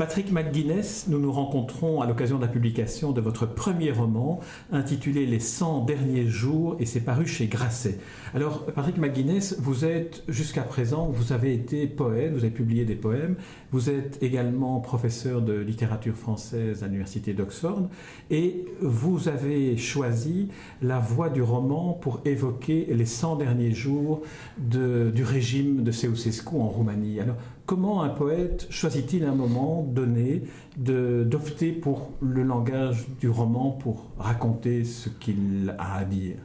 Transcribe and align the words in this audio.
Patrick 0.00 0.32
McGuinness, 0.32 1.08
nous 1.08 1.18
nous 1.18 1.30
rencontrons 1.30 2.00
à 2.00 2.06
l'occasion 2.06 2.38
de 2.38 2.40
la 2.40 2.48
publication 2.48 3.12
de 3.12 3.20
votre 3.20 3.44
premier 3.44 3.92
roman 3.92 4.40
intitulé 4.72 5.26
Les 5.26 5.40
100 5.40 5.84
derniers 5.84 6.26
jours 6.26 6.74
et 6.80 6.86
c'est 6.86 7.02
paru 7.02 7.26
chez 7.26 7.48
Grasset. 7.48 7.98
Alors 8.32 8.64
Patrick 8.64 8.96
McGuinness, 8.96 9.56
vous 9.58 9.84
êtes 9.84 10.22
jusqu'à 10.26 10.62
présent, 10.62 11.10
vous 11.10 11.34
avez 11.34 11.52
été 11.52 11.86
poète, 11.86 12.32
vous 12.32 12.38
avez 12.38 12.48
publié 12.48 12.86
des 12.86 12.94
poèmes, 12.94 13.36
vous 13.72 13.90
êtes 13.90 14.22
également 14.22 14.80
professeur 14.80 15.42
de 15.42 15.52
littérature 15.52 16.14
française 16.14 16.82
à 16.82 16.86
l'université 16.86 17.34
d'Oxford 17.34 17.90
et 18.30 18.64
vous 18.80 19.28
avez 19.28 19.76
choisi 19.76 20.48
la 20.80 20.98
voie 20.98 21.28
du 21.28 21.42
roman 21.42 21.92
pour 21.92 22.22
évoquer 22.24 22.86
les 22.88 23.04
100 23.04 23.36
derniers 23.36 23.72
jours 23.72 24.22
du 24.56 25.24
régime 25.24 25.82
de 25.82 25.92
Ceausescu 25.92 26.54
en 26.54 26.68
Roumanie. 26.68 27.20
Alors 27.20 27.36
comment 27.70 28.02
un 28.02 28.08
poète 28.08 28.66
choisit-il 28.68 29.22
un 29.22 29.36
moment 29.36 29.84
donné 29.84 30.42
d'opter 30.76 31.70
pour 31.70 32.10
le 32.20 32.42
langage 32.42 33.06
du 33.20 33.28
roman 33.28 33.70
pour 33.70 34.10
raconter 34.18 34.82
ce 34.82 35.08
qu'il 35.08 35.72
a 35.78 35.98
à 35.98 36.04
dire? 36.04 36.38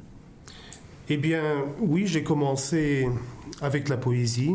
Eh 1.09 1.17
bien, 1.17 1.63
oui, 1.79 2.05
j'ai 2.05 2.21
commencé 2.21 3.09
avec 3.59 3.89
la 3.89 3.97
poésie, 3.97 4.53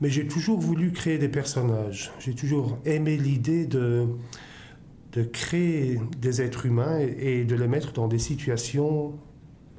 mais 0.00 0.10
j'ai 0.10 0.28
toujours 0.28 0.60
voulu 0.60 0.92
créer 0.92 1.18
des 1.18 1.28
personnages. 1.28 2.12
J'ai 2.20 2.34
toujours 2.34 2.78
aimé 2.84 3.16
l'idée 3.16 3.66
de, 3.66 4.06
de 5.10 5.24
créer 5.24 5.98
des 6.20 6.40
êtres 6.40 6.66
humains 6.66 7.00
et 7.00 7.42
de 7.42 7.56
les 7.56 7.66
mettre 7.66 7.92
dans 7.92 8.06
des 8.06 8.20
situations 8.20 9.14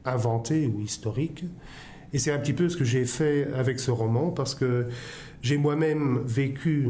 inventées 0.03 0.67
ou 0.67 0.81
historiques. 0.81 1.45
Et 2.11 2.19
c'est 2.19 2.33
un 2.33 2.39
petit 2.39 2.51
peu 2.51 2.67
ce 2.67 2.75
que 2.75 2.83
j'ai 2.83 3.05
fait 3.05 3.47
avec 3.53 3.79
ce 3.79 3.91
roman, 3.91 4.31
parce 4.31 4.55
que 4.55 4.87
j'ai 5.41 5.57
moi-même 5.57 6.19
vécu 6.25 6.89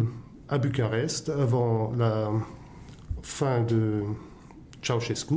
à 0.50 0.58
Bucarest 0.58 1.30
avant 1.30 1.94
la 1.98 2.32
fin 3.24 3.62
de 3.62 4.04
Ceausescu. 4.82 5.36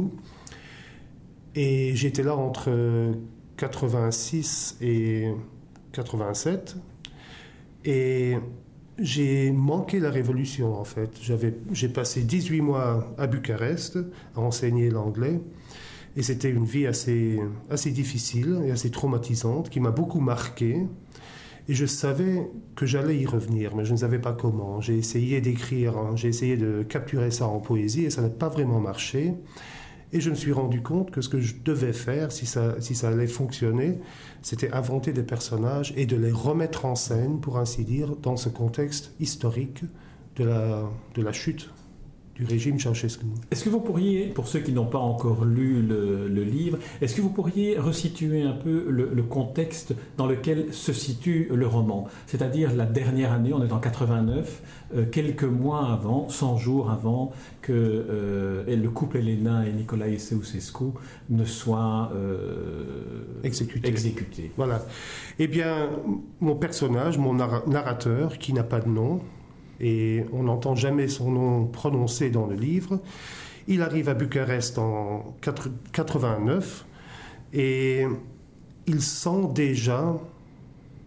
Et 1.55 1.95
j'étais 1.95 2.25
là 2.25 2.35
entre 2.35 3.15
86 3.57 4.79
et 4.81 5.29
87. 5.93 6.77
Et 7.85 8.37
j'ai 8.99 9.51
manqué 9.53 10.01
la 10.01 10.11
révolution 10.11 10.75
en 10.75 10.85
fait. 10.85 11.11
j'ai 11.73 11.89
passé 11.89 12.23
18 12.23 12.61
mois 12.61 13.15
à 13.19 13.27
Bucarest 13.27 13.99
à 14.35 14.41
enseigner 14.41 14.91
l'anglais. 14.91 15.41
Et 16.17 16.23
c'était 16.23 16.51
une 16.51 16.65
vie 16.65 16.87
assez, 16.87 17.41
assez 17.71 17.91
difficile 17.91 18.61
et 18.65 18.71
assez 18.71 18.91
traumatisante 18.91 19.69
qui 19.69 19.81
m'a 19.81 19.91
beaucoup 19.91 20.21
marqué. 20.21 20.87
Et 21.69 21.75
je 21.75 21.87
savais 21.87 22.51
que 22.77 22.85
j'allais 22.85 23.17
y 23.17 23.27
revenir, 23.27 23.75
mais 23.75 23.85
je 23.85 23.93
ne 23.93 23.99
savais 23.99 24.19
pas 24.19 24.35
comment. 24.35 24.81
J'ai 24.81 24.99
essayé 24.99 25.41
d'écrire, 25.41 25.97
hein. 25.97 26.13
j'ai 26.15 26.29
essayé 26.29 26.57
de 26.57 26.83
capturer 26.83 27.31
ça 27.31 27.47
en 27.47 27.59
poésie 27.59 28.05
et 28.05 28.11
ça 28.11 28.21
n'a 28.21 28.29
pas 28.29 28.49
vraiment 28.49 28.81
marché. 28.81 29.35
Et 30.13 30.21
je 30.21 30.31
me 30.31 30.35
suis 30.35 30.53
rendu 30.53 30.83
compte 30.83 31.11
que 31.11 31.23
ce 31.23 31.29
que 31.29 31.41
je 31.41 31.55
devais 31.65 31.95
faire, 31.95 32.31
si 32.31 32.47
ça, 32.47 32.81
si 32.81 32.95
ça 32.95 33.09
allait 33.09 33.27
fonctionner, 33.27 33.99
c'était 34.43 34.71
inventer 34.73 35.13
des 35.13 35.23
personnages 35.23 35.93
et 35.97 36.07
de 36.07 36.17
les 36.17 36.31
remettre 36.31 36.85
en 36.85 36.95
scène, 36.95 37.41
pour 37.41 37.59
ainsi 37.59 37.83
dire, 37.83 38.15
dans 38.17 38.37
ce 38.37 38.49
contexte 38.49 39.13
historique 39.19 39.85
de 40.37 40.45
la, 40.45 40.83
de 41.15 41.23
la 41.23 41.33
chute 41.33 41.71
du 42.35 42.45
régime 42.45 42.79
Ceausescu. 42.79 43.27
Est-ce 43.51 43.65
que 43.65 43.71
vous 43.71 43.81
pourriez, 43.81 44.27
pour 44.27 44.49
ceux 44.49 44.61
qui 44.61 44.73
n'ont 44.73 44.87
pas 44.87 44.99
encore 44.99 45.45
lu 45.45 45.83
le, 45.83 46.43
livre, 46.43 46.79
est-ce 47.01 47.15
que 47.15 47.21
vous 47.21 47.31
pourriez 47.31 47.79
resituer 47.79 48.43
un 48.43 48.53
peu 48.53 48.87
le, 48.89 49.23
contexte 49.23 49.95
dans 50.17 50.27
lequel 50.27 50.73
se 50.73 50.93
situe 50.93 51.49
le 51.53 51.67
roman? 51.67 52.09
C'est-à-dire 52.27 52.75
la 52.75 52.87
dernière 52.87 53.33
année, 53.33 53.53
on 53.53 53.65
est 53.65 53.73
en 53.73 53.79
89, 53.79 54.63
euh, 54.95 55.05
quelques 55.07 55.45
mois 55.45 55.93
avant, 55.93 56.29
100 56.29 56.57
jours 56.59 56.91
avant 56.91 57.33
que 57.63 57.73
euh, 57.73 58.65
le 58.67 58.91
couple 58.91 59.19
Elena 59.19 59.67
et 59.67 59.73
Nicolae 59.73 60.19
Ceausescu 60.19 60.93
ne 61.31 61.45
soient 61.45 62.11
euh, 62.15 63.25
exécutés. 63.45 63.89
exécutés. 63.89 64.53
Voilà. 64.57 64.83
Eh 65.39 65.47
bien, 65.47 65.89
mon 66.41 66.57
personnage, 66.57 67.17
mon 67.17 67.35
narrateur, 67.35 68.39
qui 68.39 68.53
n'a 68.53 68.65
pas 68.65 68.81
de 68.81 68.89
nom, 68.89 69.21
et 69.81 70.25
on 70.33 70.45
n'entend 70.45 70.75
jamais 70.75 71.09
son 71.09 71.31
nom 71.31 71.67
prononcé 71.67 72.31
dans 72.31 72.47
le 72.47 72.55
livre. 72.55 73.01
Il 73.67 73.83
arrive 73.83 74.09
à 74.09 74.15
Bucarest 74.15 74.79
en 74.79 75.35
89 75.93 76.85
et 77.53 78.05
il 78.87 79.01
sent 79.01 79.49
déjà, 79.55 80.17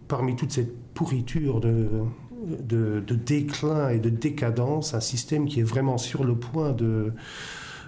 parmi 0.08 0.34
toute 0.34 0.52
cette 0.52 0.76
pourriture 0.94 1.60
de, 1.60 3.02
déclin 3.26 3.90
et 3.90 3.98
de 3.98 4.10
décadence, 4.10 4.94
un 4.94 5.00
système 5.00 5.46
qui 5.46 5.60
est 5.60 5.64
vraiment 5.64 5.98
sur 5.98 6.24
le 6.24 6.34
point 6.34 6.72
de, 6.72 7.12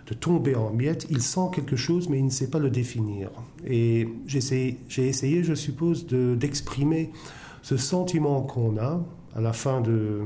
de 0.06 0.14
tomber 0.14 0.54
en 0.54 0.70
miettes. 0.70 1.06
Il 1.10 1.22
sent 1.22 1.48
quelque 1.52 1.76
chose, 1.76 2.08
mais 2.08 2.18
il 2.18 2.24
ne 2.26 2.30
sait 2.30 2.50
pas 2.50 2.58
le 2.58 2.70
définir. 2.70 3.30
Et 3.66 4.08
j'ai 4.26 4.38
essayé, 4.98 5.42
je 5.42 5.54
suppose, 5.54 6.06
d'exprimer 6.06 7.10
ce 7.62 7.76
sentiment 7.76 8.42
qu'on 8.42 8.76
a 8.78 9.00
à 9.34 9.40
la 9.40 9.52
fin 9.52 9.80
de, 9.80 10.22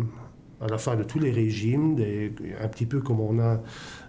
à 0.64 0.68
la 0.68 0.78
fin 0.78 0.96
de 0.96 1.04
tous 1.04 1.18
les 1.18 1.30
régimes, 1.30 1.96
un 2.60 2.68
petit 2.68 2.86
peu 2.86 3.00
comme 3.00 3.20
on 3.20 3.38
a 3.38 3.60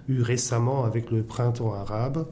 eu 0.07 0.21
récemment 0.21 0.85
avec 0.85 1.11
le 1.11 1.21
printemps 1.21 1.73
arabe, 1.73 2.27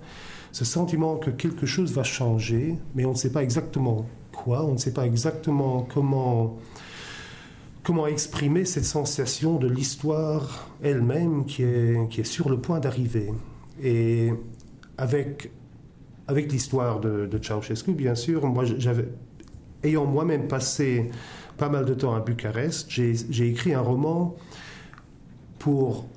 ce 0.53 0.63
sentiment 0.63 1.17
que 1.17 1.29
quelque 1.29 1.65
chose 1.65 1.91
va 1.93 2.03
changer, 2.03 2.77
mais 2.95 3.05
on 3.05 3.11
ne 3.11 3.17
sait 3.17 3.31
pas 3.31 3.43
exactement 3.43 4.05
quoi, 4.31 4.63
on 4.63 4.73
ne 4.73 4.77
sait 4.77 4.93
pas 4.93 5.05
exactement 5.05 5.85
comment, 5.93 6.57
comment 7.83 8.07
exprimer 8.07 8.63
cette 8.63 8.85
sensation 8.85 9.57
de 9.57 9.67
l'histoire 9.67 10.69
elle-même 10.81 11.45
qui 11.45 11.63
est, 11.63 12.09
qui 12.09 12.21
est 12.21 12.25
sur 12.25 12.49
le 12.49 12.59
point 12.59 12.79
d'arriver. 12.79 13.33
Et 13.83 14.31
avec, 14.97 15.51
avec 16.27 16.49
l'histoire 16.49 17.01
de, 17.01 17.25
de 17.25 17.43
Ceausescu, 17.43 17.91
bien 17.91 18.15
sûr, 18.15 18.45
moi 18.45 18.63
j'avais, 18.63 19.09
ayant 19.83 20.05
moi-même 20.05 20.47
passé 20.47 21.11
pas 21.63 21.69
mal 21.69 21.85
de 21.85 21.93
temps 21.93 22.13
à 22.13 22.19
Bucarest, 22.19 22.89
j'ai 22.89 23.47
écrit 23.47 23.73
un 23.73 23.79
roman 23.79 24.35
pour, 25.59 26.09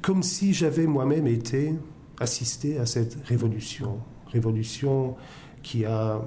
comme 0.00 0.22
si 0.22 0.54
j'avais 0.54 0.86
moi-même 0.86 1.26
été 1.26 1.74
assisté 2.20 2.78
à 2.78 2.86
cette 2.86 3.16
révolution. 3.26 3.98
Révolution 4.28 5.16
qui, 5.64 5.84
a, 5.84 6.22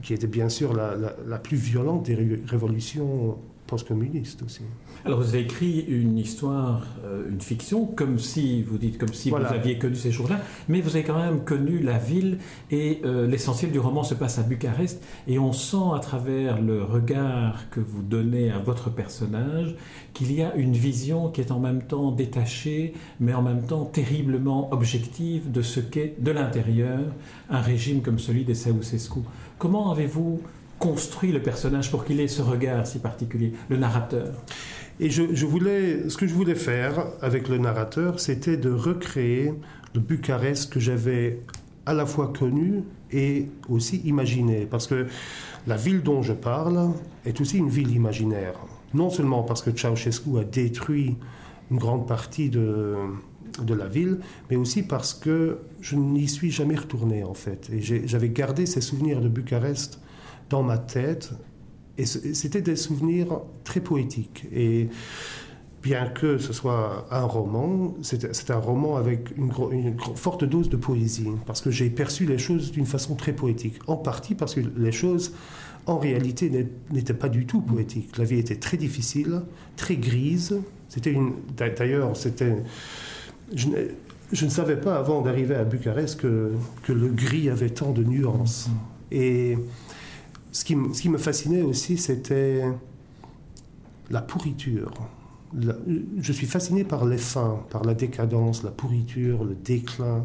qui 0.00 0.14
était 0.14 0.26
bien 0.26 0.48
sûr 0.48 0.72
la, 0.72 0.96
la 1.26 1.38
plus 1.38 1.58
violente 1.58 2.06
des 2.06 2.14
révolutions 2.46 3.36
post-communiste 3.66 4.42
aussi. 4.42 4.62
Alors 5.06 5.20
vous 5.20 5.28
avez 5.28 5.42
écrit 5.42 5.84
une 5.86 6.18
histoire, 6.18 6.82
euh, 7.04 7.30
une 7.30 7.40
fiction, 7.40 7.86
comme 7.86 8.18
si, 8.18 8.64
vous 8.64 8.76
dites, 8.76 8.98
comme 8.98 9.12
si 9.12 9.30
vous 9.30 9.36
aviez 9.36 9.78
connu 9.78 9.94
ces 9.94 10.10
jours-là, 10.10 10.40
mais 10.68 10.80
vous 10.80 10.96
avez 10.96 11.04
quand 11.04 11.16
même 11.16 11.44
connu 11.44 11.78
la 11.78 11.96
ville 11.96 12.38
et 12.72 13.02
euh, 13.04 13.24
l'essentiel 13.28 13.70
du 13.70 13.78
roman 13.78 14.02
se 14.02 14.14
passe 14.14 14.40
à 14.40 14.42
Bucarest 14.42 15.00
et 15.28 15.38
on 15.38 15.52
sent 15.52 15.94
à 15.94 16.00
travers 16.00 16.60
le 16.60 16.82
regard 16.82 17.70
que 17.70 17.78
vous 17.78 18.02
donnez 18.02 18.50
à 18.50 18.58
votre 18.58 18.90
personnage 18.90 19.76
qu'il 20.12 20.32
y 20.32 20.42
a 20.42 20.52
une 20.56 20.72
vision 20.72 21.28
qui 21.28 21.40
est 21.40 21.52
en 21.52 21.60
même 21.60 21.82
temps 21.82 22.10
détachée, 22.10 22.92
mais 23.20 23.32
en 23.32 23.42
même 23.42 23.62
temps 23.62 23.84
terriblement 23.84 24.72
objective 24.72 25.52
de 25.52 25.62
ce 25.62 25.78
qu'est 25.78 26.16
de 26.18 26.32
l'intérieur 26.32 27.04
un 27.48 27.60
régime 27.60 28.02
comme 28.02 28.18
celui 28.18 28.44
des 28.44 28.56
Ceausescu. 28.56 29.20
Comment 29.58 29.92
avez-vous 29.92 30.40
construit 30.80 31.30
le 31.30 31.40
personnage 31.40 31.92
pour 31.92 32.04
qu'il 32.04 32.18
ait 32.18 32.28
ce 32.28 32.42
regard 32.42 32.88
si 32.88 32.98
particulier, 32.98 33.52
le 33.68 33.76
narrateur? 33.76 34.32
Et 34.98 35.10
je, 35.10 35.46
voulais, 35.46 36.08
ce 36.08 36.16
que 36.16 36.26
je 36.26 36.34
voulais 36.34 36.54
faire 36.54 37.06
avec 37.20 37.48
le 37.48 37.58
narrateur, 37.58 38.18
c'était 38.18 38.56
de 38.56 38.70
recréer 38.70 39.52
le 39.94 40.00
Bucarest 40.00 40.72
que 40.72 40.80
j'avais 40.80 41.40
à 41.84 41.92
la 41.92 42.06
fois 42.06 42.32
connu 42.32 42.82
et 43.12 43.46
aussi 43.68 43.98
imaginé. 44.04 44.66
Parce 44.66 44.86
que 44.86 45.06
la 45.66 45.76
ville 45.76 46.02
dont 46.02 46.22
je 46.22 46.32
parle 46.32 46.92
est 47.24 47.40
aussi 47.40 47.58
une 47.58 47.68
ville 47.68 47.94
imaginaire. 47.94 48.54
Non 48.94 49.10
seulement 49.10 49.42
parce 49.42 49.62
que 49.62 49.70
Ceausescu 49.76 50.38
a 50.38 50.44
détruit 50.44 51.16
une 51.70 51.76
grande 51.76 52.06
partie 52.06 52.48
de, 52.48 52.96
de 53.62 53.74
la 53.74 53.88
ville, 53.88 54.20
mais 54.50 54.56
aussi 54.56 54.82
parce 54.82 55.14
que 55.14 55.58
je 55.80 55.96
n'y 55.96 56.28
suis 56.28 56.50
jamais 56.50 56.76
retourné 56.76 57.22
en 57.22 57.34
fait. 57.34 57.70
Et 57.70 57.80
j'avais 57.80 58.30
gardé 58.30 58.66
ces 58.66 58.80
souvenirs 58.80 59.20
de 59.20 59.28
Bucarest 59.28 60.00
dans 60.50 60.62
ma 60.62 60.78
tête. 60.78 61.32
Et 61.98 62.04
c'était 62.06 62.62
des 62.62 62.76
souvenirs 62.76 63.40
très 63.64 63.80
poétiques. 63.80 64.44
Et 64.52 64.88
bien 65.82 66.06
que 66.08 66.36
ce 66.38 66.52
soit 66.52 67.06
un 67.10 67.24
roman, 67.24 67.94
c'est 68.02 68.50
un 68.50 68.58
roman 68.58 68.96
avec 68.96 69.36
une, 69.36 69.52
forte 70.16 70.44
dose 70.44 70.68
de 70.68 70.76
poésie, 70.76 71.30
parce 71.46 71.60
que 71.60 71.70
j'ai 71.70 71.88
perçu 71.90 72.26
les 72.26 72.38
choses 72.38 72.72
d'une 72.72 72.86
façon 72.86 73.14
très 73.14 73.32
poétique. 73.32 73.78
En 73.86 73.96
partie 73.96 74.34
parce 74.34 74.54
que 74.54 74.60
les 74.76 74.92
choses, 74.92 75.32
en 75.86 75.98
réalité, 75.98 76.68
n'étaient 76.90 77.14
pas 77.14 77.28
du 77.28 77.46
tout 77.46 77.60
poétiques. 77.60 78.18
La 78.18 78.24
vie 78.24 78.38
était 78.38 78.56
très 78.56 78.76
difficile, 78.76 79.42
très 79.76 79.96
grise. 79.96 80.58
C'était. 80.88 81.16
D'ailleurs, 81.56 82.16
c'était. 82.16 82.56
Je, 83.54 83.68
je, 84.32 84.44
ne 84.44 84.50
savais 84.50 84.76
pas 84.76 84.96
avant 84.96 85.22
d'arriver 85.22 85.54
à 85.54 85.62
Bucarest 85.62 86.20
que, 86.20 86.50
que 86.82 86.92
le 86.92 87.08
gris 87.08 87.48
avait 87.48 87.70
tant 87.70 87.92
de 87.92 88.02
nuances. 88.02 88.68
Et 89.12 89.56
ce 90.56 90.64
qui, 90.64 90.74
ce 90.94 91.02
qui 91.02 91.10
me 91.10 91.18
fascinait 91.18 91.60
aussi, 91.60 91.98
c'était 91.98 92.62
la 94.10 94.22
pourriture. 94.22 94.90
je 95.52 96.32
suis 96.32 96.46
fasciné 96.46 96.82
par 96.82 97.04
les 97.04 97.18
fins, 97.18 97.62
par 97.68 97.84
la 97.84 97.92
décadence, 97.92 98.62
la 98.62 98.70
pourriture, 98.70 99.44
le 99.44 99.54
déclin, 99.54 100.24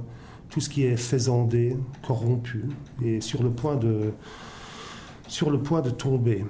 tout 0.49 0.61
ce 0.61 0.69
qui 0.69 0.85
est 0.85 0.95
faisandé, 0.95 1.75
corrompu, 2.07 2.63
et 3.03 3.19
sur 3.19 3.43
le 3.43 3.49
point 3.49 3.75
de, 3.75 4.13
sur 5.27 5.49
le 5.49 5.59
point 5.59 5.81
de 5.81 5.89
tomber. 5.89 6.45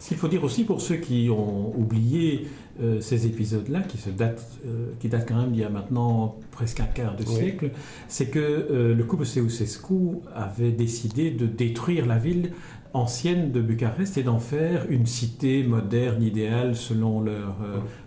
Ce 0.00 0.08
qu'il 0.08 0.16
faut 0.16 0.28
dire 0.28 0.42
aussi 0.42 0.64
pour 0.64 0.80
ceux 0.80 0.96
qui 0.96 1.30
ont 1.30 1.72
oublié 1.78 2.48
euh, 2.82 3.00
ces 3.00 3.26
épisodes-là, 3.26 3.82
qui, 3.82 3.98
se 3.98 4.10
datent, 4.10 4.58
euh, 4.64 4.92
qui 4.98 5.08
datent 5.08 5.28
quand 5.28 5.38
même 5.38 5.52
d'il 5.52 5.60
y 5.60 5.64
a 5.64 5.68
maintenant 5.68 6.38
presque 6.50 6.80
un 6.80 6.86
quart 6.86 7.14
de 7.14 7.24
siècle, 7.24 7.70
c'est 8.08 8.26
que 8.26 8.38
euh, 8.38 8.94
le 8.94 9.04
couple 9.04 9.26
Ceausescu 9.26 10.20
avait 10.34 10.72
décidé 10.72 11.30
de 11.30 11.46
détruire 11.46 12.06
la 12.06 12.16
ville 12.16 12.52
ancienne 12.92 13.52
de 13.52 13.60
Bucarest 13.60 14.18
et 14.18 14.22
d'en 14.22 14.38
faire 14.38 14.86
une 14.90 15.06
cité 15.06 15.62
moderne, 15.62 16.22
idéale, 16.22 16.74
selon 16.74 17.20
leur, 17.20 17.56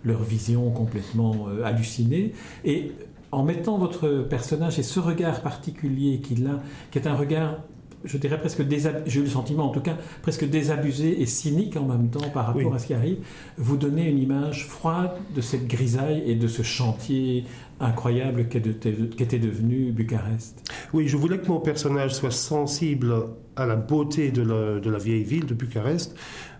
leur 0.04 0.22
vision 0.22 0.70
complètement 0.70 1.46
hallucinée. 1.64 2.32
Et 2.64 2.92
en 3.32 3.42
mettant 3.42 3.78
votre 3.78 4.26
personnage 4.28 4.78
et 4.78 4.82
ce 4.82 5.00
regard 5.00 5.40
particulier 5.40 6.20
qu'il 6.20 6.46
a, 6.46 6.60
qui 6.90 6.98
est 6.98 7.08
un 7.08 7.14
regard 7.14 7.58
je 8.04 8.18
dirais 8.18 8.38
presque 8.38 8.62
j'ai 9.06 9.20
eu 9.20 9.22
le 9.22 9.28
sentiment 9.28 9.64
en 9.64 9.70
tout 9.70 9.80
cas 9.80 9.96
presque 10.22 10.48
désabusé 10.48 11.20
et 11.20 11.26
cynique 11.26 11.76
en 11.76 11.84
même 11.86 12.10
temps 12.10 12.28
par 12.30 12.46
rapport 12.46 12.74
à 12.74 12.78
ce 12.78 12.86
qui 12.86 12.94
arrive, 12.94 13.18
vous 13.56 13.76
donnez 13.76 14.08
une 14.08 14.18
image 14.18 14.66
froide 14.66 15.12
de 15.34 15.40
cette 15.40 15.66
grisaille 15.66 16.22
et 16.26 16.34
de 16.34 16.46
ce 16.46 16.62
chantier 16.62 17.44
incroyable 17.80 18.48
qu'était 18.48 19.38
devenu 19.38 19.90
Bucarest. 19.90 20.62
Oui, 20.92 21.08
je 21.08 21.16
voulais 21.16 21.38
que 21.38 21.48
mon 21.48 21.60
personnage 21.60 22.14
soit 22.14 22.30
sensible 22.30 23.14
à 23.56 23.66
la 23.66 23.76
beauté 23.76 24.30
de 24.30 24.42
la, 24.42 24.98
vieille 24.98 25.24
ville 25.24 25.46
de 25.46 25.54
Bucarest, 25.54 26.14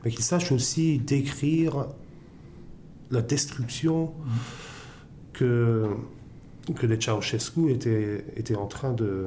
mais 0.05 0.11
qu'il 0.11 0.25
sache 0.25 0.51
aussi 0.51 0.99
décrire 0.99 1.87
la 3.11 3.23
destruction 3.23 4.13
que, 5.33 5.87
que 6.75 6.87
les 6.87 7.01
Ceausescu 7.01 7.71
étaient, 7.71 8.25
étaient 8.37 8.57
en 8.57 8.67
train 8.67 8.93
de, 8.93 9.27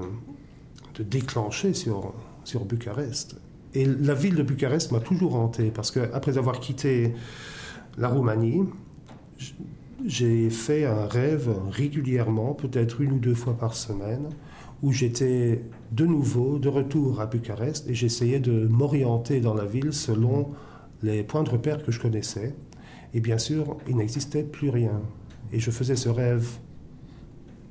de 0.97 1.03
déclencher 1.03 1.73
sur, 1.73 2.13
sur 2.43 2.65
Bucarest. 2.65 3.37
Et 3.73 3.85
la 3.85 4.13
ville 4.13 4.35
de 4.35 4.43
Bucarest 4.43 4.91
m'a 4.91 4.99
toujours 4.99 5.35
hanté 5.35 5.71
parce 5.71 5.91
qu'après 5.91 6.37
avoir 6.37 6.59
quitté 6.59 7.13
la 7.97 8.09
Roumanie, 8.09 8.63
j'ai 10.05 10.49
fait 10.49 10.85
un 10.85 11.05
rêve 11.05 11.53
régulièrement, 11.69 12.53
peut-être 12.53 13.01
une 13.01 13.13
ou 13.13 13.19
deux 13.19 13.35
fois 13.35 13.53
par 13.57 13.75
semaine, 13.75 14.29
où 14.83 14.91
j'étais 14.91 15.63
de 15.91 16.05
nouveau 16.05 16.59
de 16.59 16.69
retour 16.69 17.19
à 17.19 17.25
Bucarest 17.25 17.89
et 17.89 17.93
j'essayais 17.93 18.39
de 18.39 18.67
m'orienter 18.67 19.41
dans 19.41 19.53
la 19.53 19.65
ville 19.65 19.93
selon 19.93 20.51
les 21.01 21.23
points 21.23 21.43
de 21.43 21.49
repère 21.49 21.83
que 21.83 21.91
je 21.91 21.99
connaissais. 21.99 22.55
Et 23.13 23.19
bien 23.19 23.37
sûr, 23.37 23.77
il 23.87 23.97
n'existait 23.97 24.43
plus 24.43 24.69
rien. 24.69 25.01
Et 25.51 25.59
je 25.59 25.71
faisais 25.71 25.95
ce 25.95 26.09
rêve 26.09 26.47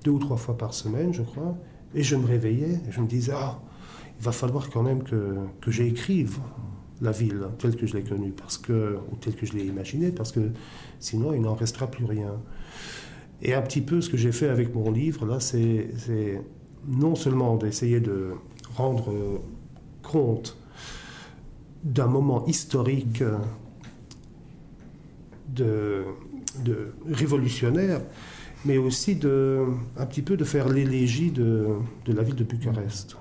deux 0.04 0.12
ou 0.12 0.18
trois 0.18 0.36
fois 0.36 0.56
par 0.56 0.74
semaine, 0.74 1.12
je 1.12 1.22
crois. 1.22 1.56
Et 1.94 2.02
je 2.02 2.16
me 2.16 2.26
réveillais, 2.26 2.80
je 2.90 3.00
me 3.00 3.06
disais, 3.06 3.32
ah, 3.34 3.58
il 4.18 4.24
va 4.24 4.32
falloir 4.32 4.70
quand 4.70 4.82
même 4.82 5.02
que, 5.02 5.36
que 5.60 5.70
j'écrive 5.70 6.38
la 7.00 7.12
ville 7.12 7.46
telle 7.58 7.76
que 7.76 7.86
je 7.86 7.96
l'ai 7.96 8.02
connue, 8.02 8.32
parce 8.32 8.58
que, 8.58 8.96
ou 9.10 9.16
telle 9.16 9.34
que 9.34 9.46
je 9.46 9.52
l'ai 9.52 9.64
imaginée, 9.64 10.10
parce 10.10 10.32
que 10.32 10.40
sinon 10.98 11.32
il 11.34 11.42
n'en 11.42 11.54
restera 11.54 11.86
plus 11.86 12.04
rien. 12.04 12.32
Et 13.42 13.54
un 13.54 13.62
petit 13.62 13.82
peu 13.82 14.00
ce 14.00 14.08
que 14.08 14.16
j'ai 14.16 14.32
fait 14.32 14.48
avec 14.48 14.74
mon 14.74 14.90
livre, 14.90 15.26
là, 15.26 15.40
c'est 15.40 15.88
non 16.86 17.14
seulement 17.14 17.56
d'essayer 17.56 18.00
de 18.00 18.32
rendre 18.74 19.42
compte 20.02 20.56
d'un 21.84 22.06
moment 22.06 22.46
historique 22.46 23.22
de, 25.48 26.04
de 26.64 26.94
révolutionnaire, 27.06 28.00
mais 28.66 28.78
aussi 28.78 29.14
de, 29.14 29.64
un 29.96 30.06
petit 30.06 30.22
peu 30.22 30.36
de 30.36 30.44
faire 30.44 30.68
l'élégie 30.68 31.30
de, 31.30 31.66
de 32.04 32.12
la 32.12 32.22
ville 32.22 32.34
de 32.34 32.44
Bucarest. 32.44 33.16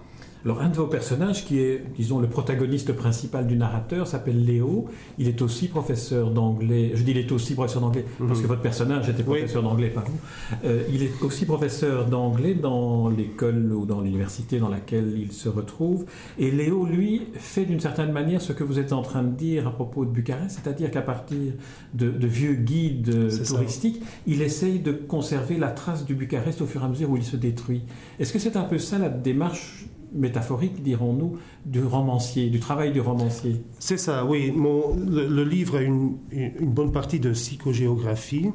Alors, 0.45 0.61
un 0.61 0.69
de 0.69 0.75
vos 0.75 0.85
personnages, 0.85 1.43
qui 1.43 1.59
est, 1.59 1.83
disons, 1.95 2.19
le 2.19 2.27
protagoniste 2.27 2.93
principal 2.93 3.47
du 3.47 3.57
narrateur, 3.57 4.05
s'appelle 4.05 4.45
Léo. 4.45 4.85
Il 5.17 5.27
est 5.27 5.41
aussi 5.41 5.67
professeur 5.67 6.29
d'anglais. 6.29 6.91
Je 6.93 7.01
dis 7.01 7.11
il 7.11 7.17
est 7.17 7.31
aussi 7.31 7.55
professeur 7.55 7.81
d'anglais 7.81 8.05
parce 8.19 8.39
que 8.39 8.43
mhm. 8.43 8.49
votre 8.49 8.61
personnage 8.61 9.09
était 9.09 9.23
professeur 9.23 9.63
d'anglais, 9.63 9.89
par 9.89 10.05
vous. 10.05 10.19
Euh, 10.63 10.83
il 10.93 11.01
est 11.01 11.19
aussi 11.23 11.47
professeur 11.47 12.05
d'anglais 12.05 12.53
dans 12.53 13.09
l'école 13.09 13.73
ou 13.73 13.87
dans 13.87 14.01
l'université 14.01 14.59
dans 14.59 14.69
laquelle 14.69 15.17
il 15.17 15.31
se 15.31 15.49
retrouve. 15.49 16.05
Et 16.37 16.51
Léo, 16.51 16.85
lui, 16.85 17.23
fait 17.33 17.65
d'une 17.65 17.79
certaine 17.79 18.11
manière 18.11 18.39
ce 18.39 18.53
que 18.53 18.63
vous 18.63 18.77
êtes 18.77 18.93
en 18.93 19.01
train 19.01 19.23
de 19.23 19.35
dire 19.35 19.67
à 19.67 19.71
propos 19.71 20.05
de 20.05 20.11
Bucarest, 20.11 20.59
c'est-à-dire 20.63 20.91
qu'à 20.91 21.01
partir 21.01 21.53
de, 21.95 22.27
vieux 22.27 22.53
guides 22.53 23.29
touristiques, 23.47 24.03
il 24.27 24.43
essaye 24.43 24.77
de 24.77 24.91
conserver 24.91 25.57
la 25.57 25.69
trace 25.69 26.05
du 26.05 26.13
Bucarest 26.13 26.61
au 26.61 26.67
fur 26.67 26.83
et 26.83 26.85
à 26.85 26.87
mesure 26.87 27.09
où 27.09 27.17
il 27.17 27.23
se 27.23 27.35
détruit. 27.35 27.81
Est-ce 28.19 28.31
que 28.31 28.37
c'est 28.37 28.57
un 28.57 28.63
peu 28.63 28.77
ça 28.77 28.99
la 28.99 29.09
démarche 29.09 29.87
métaphorique, 30.15 30.81
dirons-nous, 30.81 31.37
du 31.65 31.83
romancier, 31.83 32.49
du 32.49 32.59
travail 32.59 32.91
du 32.91 33.01
romancier. 33.01 33.61
C'est 33.79 33.97
ça, 33.97 34.25
oui. 34.25 34.53
le, 34.55 35.43
livre 35.43 35.77
a 35.77 35.81
une, 35.81 36.17
bonne 36.61 36.91
partie 36.91 37.19
de 37.19 37.31
psychogéographie 37.31 38.51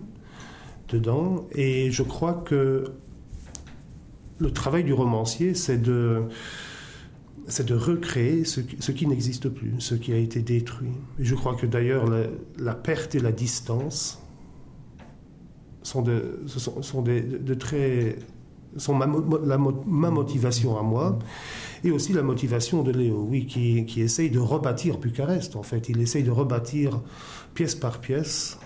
dedans, 0.89 1.47
et 1.53 1.91
je 1.91 2.03
crois 2.03 2.35
que 2.35 2.85
le 4.39 4.51
travail 4.53 4.85
du 4.85 4.93
romancier, 4.93 5.55
c'est 5.55 5.81
de, 5.81 6.23
c'est 7.47 7.67
de 7.67 7.75
recréer 7.75 8.45
ce, 8.45 8.61
qui 8.61 9.07
n'existe 9.07 9.49
plus, 9.49 9.75
ce 9.79 9.95
qui 9.95 10.13
a 10.13 10.17
été 10.17 10.41
détruit. 10.41 10.93
Je 11.19 11.35
crois 11.35 11.55
que 11.55 11.67
d'ailleurs 11.67 12.07
la, 12.59 12.75
perte 12.75 13.15
et 13.15 13.21
la 13.21 13.33
distance 13.33 14.21
sont 15.83 16.03
de, 16.03 16.41
sont, 16.47 17.03
de 17.03 17.55
très 17.55 18.17
sont 18.77 18.95
ma, 18.95 19.07
ma, 19.07 20.11
motivation 20.11 20.79
à 20.79 20.83
moi, 20.83 21.19
et 21.85 21.91
aussi 21.91 22.13
la 22.13 22.23
motivation 22.23 22.83
de 22.83 22.93
Léo, 22.93 23.27
oui, 23.29 23.47
qui, 23.47 23.85
qui, 23.85 24.01
essaye 24.01 24.31
de 24.31 24.39
rebâtir 24.39 24.99
Bucarest, 24.99 25.57
en 25.57 25.63
fait. 25.63 25.89
Il 25.89 26.01
essaye 26.01 26.23
de 26.23 26.31
rebâtir 26.31 27.01
pièce 27.55 27.75
par 27.75 28.01
pièce 28.01 28.59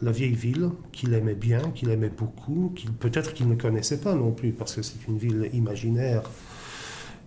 la 0.00 0.12
vieille 0.12 0.34
ville 0.34 0.70
qu'il 0.92 1.12
aimait 1.14 1.34
bien, 1.34 1.60
qu'il 1.74 1.90
aimait 1.90 2.12
beaucoup, 2.16 2.72
qu'il, 2.76 2.92
peut-être 2.92 3.34
qu'il 3.34 3.48
ne 3.48 3.56
connaissait 3.56 4.00
pas 4.00 4.14
non 4.14 4.30
plus, 4.30 4.52
parce 4.52 4.76
que 4.76 4.82
c'est 4.82 5.06
une 5.08 5.18
ville 5.18 5.50
imaginaire. 5.52 6.22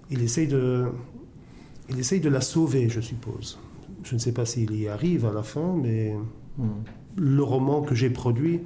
Il 0.10 0.22
essaye 0.22 0.48
de, 0.48 0.88
il 1.90 2.00
essaye 2.00 2.22
de 2.22 2.30
la 2.30 2.42
sauver, 2.42 2.90
je 2.90 3.02
suppose. 3.02 3.60
Je 4.04 4.16
ne 4.16 4.20
sais 4.20 4.32
pas 4.32 4.46
s'il 4.46 4.76
y 4.76 4.88
arrive 4.88 5.26
à 5.26 5.32
la 5.32 5.44
fin, 5.44 5.76
mais 5.76 6.16
hmm. 6.58 6.70
le 7.18 7.44
roman 7.44 7.82
que 7.82 7.96
j'ai 7.96 8.10
produit 8.10 8.62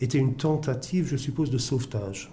était 0.00 0.18
une 0.18 0.34
tentative, 0.34 1.06
je 1.08 1.16
suppose, 1.16 1.50
de 1.50 1.58
sauvetage. 1.58 2.32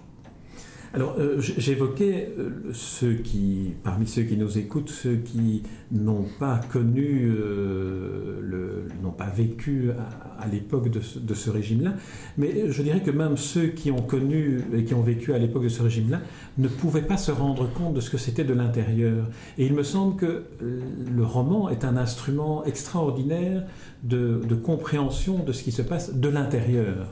Alors, 0.94 1.16
euh, 1.18 1.40
j'évoquais 1.40 2.34
euh, 2.38 2.50
ceux 2.74 3.14
qui, 3.14 3.72
parmi 3.82 4.06
ceux 4.06 4.24
qui 4.24 4.36
nous 4.36 4.58
écoutent, 4.58 4.90
ceux 4.90 5.16
qui 5.16 5.62
n'ont 5.90 6.26
pas 6.38 6.60
connu, 6.70 7.32
euh, 7.34 8.86
n'ont 9.02 9.10
pas 9.10 9.30
vécu 9.30 9.90
à, 10.38 10.46
l'époque 10.48 10.90
de, 10.90 11.00
ce, 11.00 11.50
régime-là, 11.50 11.94
mais 12.36 12.70
je 12.70 12.82
dirais 12.82 13.00
que 13.00 13.10
même 13.10 13.38
ceux 13.38 13.68
qui 13.68 13.90
ont 13.90 14.02
connu 14.02 14.60
et 14.74 14.84
qui 14.84 14.92
ont 14.92 15.00
vécu 15.00 15.32
à 15.32 15.38
l'époque 15.38 15.62
de 15.62 15.70
ce 15.70 15.82
régime-là 15.82 16.20
ne 16.58 16.68
pouvaient 16.68 17.02
pas 17.02 17.16
se 17.16 17.32
rendre 17.32 17.72
compte 17.72 17.94
de 17.94 18.00
ce 18.00 18.10
que 18.10 18.18
c'était 18.18 18.44
de 18.44 18.52
l'intérieur. 18.52 19.30
Et 19.56 19.64
il 19.64 19.72
me 19.72 19.84
semble 19.84 20.16
que 20.16 20.44
le 20.60 21.24
roman 21.24 21.70
est 21.70 21.84
un 21.84 21.96
instrument 21.96 22.64
extraordinaire 22.64 23.64
de, 24.02 24.42
de 24.46 24.54
compréhension 24.54 25.42
de 25.42 25.52
ce 25.52 25.62
qui 25.62 25.72
se 25.72 25.82
passe 25.82 26.14
de 26.14 26.28
l'intérieur. 26.28 27.08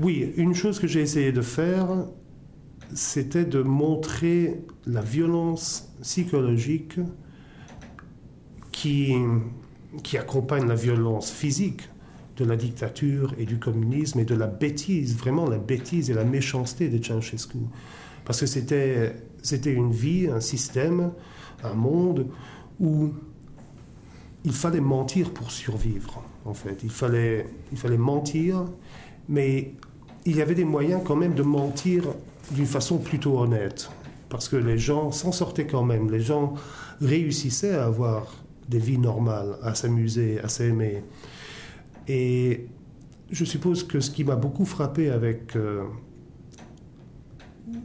Oui, 0.00 0.32
une 0.36 0.54
chose 0.54 0.78
que 0.80 0.86
j'ai 0.86 1.00
essayé 1.00 1.32
de 1.32 1.42
faire, 1.42 1.88
c'était 2.94 3.44
de 3.44 3.62
montrer 3.62 4.60
la 4.86 5.02
violence 5.02 5.92
psychologique 6.02 6.98
qui, 8.72 9.14
qui 10.02 10.18
accompagne 10.18 10.66
la 10.66 10.74
violence 10.74 11.30
physique 11.30 11.88
de 12.36 12.44
la 12.44 12.56
dictature 12.56 13.34
et 13.38 13.44
du 13.44 13.58
communisme 13.58 14.20
et 14.20 14.24
de 14.24 14.34
la 14.34 14.46
bêtise, 14.46 15.16
vraiment 15.16 15.48
la 15.48 15.58
bêtise 15.58 16.10
et 16.10 16.14
la 16.14 16.24
méchanceté 16.24 16.88
de 16.88 17.02
Ceausescu. 17.02 17.58
Parce 18.24 18.40
que 18.40 18.46
c'était, 18.46 19.72
une 19.72 19.90
vie, 19.90 20.28
un 20.28 20.40
système, 20.40 21.12
un 21.64 21.74
monde 21.74 22.26
où 22.78 23.10
il 24.44 24.52
fallait 24.52 24.80
mentir 24.80 25.32
pour 25.32 25.50
survivre, 25.50 26.22
en 26.44 26.54
fait. 26.54 26.80
Il 26.84 26.90
fallait, 26.90 27.46
il 27.72 27.78
fallait 27.78 27.98
mentir, 27.98 28.66
mais 29.28 29.74
il 30.24 30.36
y 30.36 30.42
avait 30.42 30.54
des 30.54 30.64
moyens 30.64 31.02
quand 31.04 31.16
même 31.16 31.34
de 31.34 31.42
mentir 31.42 32.04
d'une 32.52 32.66
façon 32.66 32.98
plutôt 32.98 33.38
honnête, 33.38 33.90
parce 34.28 34.48
que 34.48 34.56
les 34.56 34.78
gens 34.78 35.12
s'en 35.12 35.32
sortaient 35.32 35.66
quand 35.66 35.84
même, 35.84 36.10
les 36.10 36.20
gens 36.20 36.54
réussissaient 37.00 37.74
à 37.74 37.84
avoir 37.84 38.26
des 38.68 38.78
vies 38.78 38.98
normales, 38.98 39.56
à 39.62 39.74
s'amuser, 39.74 40.40
à 40.40 40.48
s'aimer. 40.48 41.02
Et 42.06 42.66
je 43.30 43.44
suppose 43.44 43.82
que 43.82 44.00
ce 44.00 44.10
qui 44.10 44.24
m'a 44.24 44.36
beaucoup 44.36 44.64
frappé 44.64 45.10
avec... 45.10 45.56
Euh, 45.56 45.84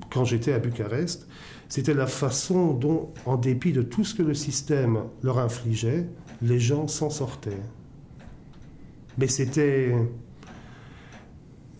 quand 0.10 0.24
j'étais 0.24 0.53
à 0.53 0.60
Bucarest, 0.60 1.27
c'était 1.67 1.93
la 1.93 2.08
façon 2.08 2.74
dont, 2.74 3.10
en 3.25 3.36
dépit 3.36 3.74
de 3.74 3.82
tout 3.82 4.03
ce 4.03 4.13
que 4.15 4.24
le 4.24 4.34
système 4.34 5.00
leur 5.24 5.39
infligeait, 5.39 6.08
les 6.41 6.60
gens 6.60 6.88
s'en 6.88 7.10
sortaient. 7.10 7.62
Mais 9.17 9.27
c'était 9.27 9.93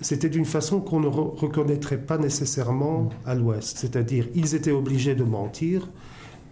c'était 0.04 0.30
d'une 0.30 0.46
façon 0.46 0.82
qu'on 0.82 1.00
ne 1.00 1.08
reconnaîtrait 1.08 1.98
pas 1.98 2.18
nécessairement 2.18 3.10
à 3.26 3.36
l'Ouest. 3.36 3.78
C'est-à-dire, 3.78 4.28
ils 4.36 4.54
étaient 4.54 4.72
obligés 4.72 5.16
de 5.16 5.24
mentir, 5.24 5.88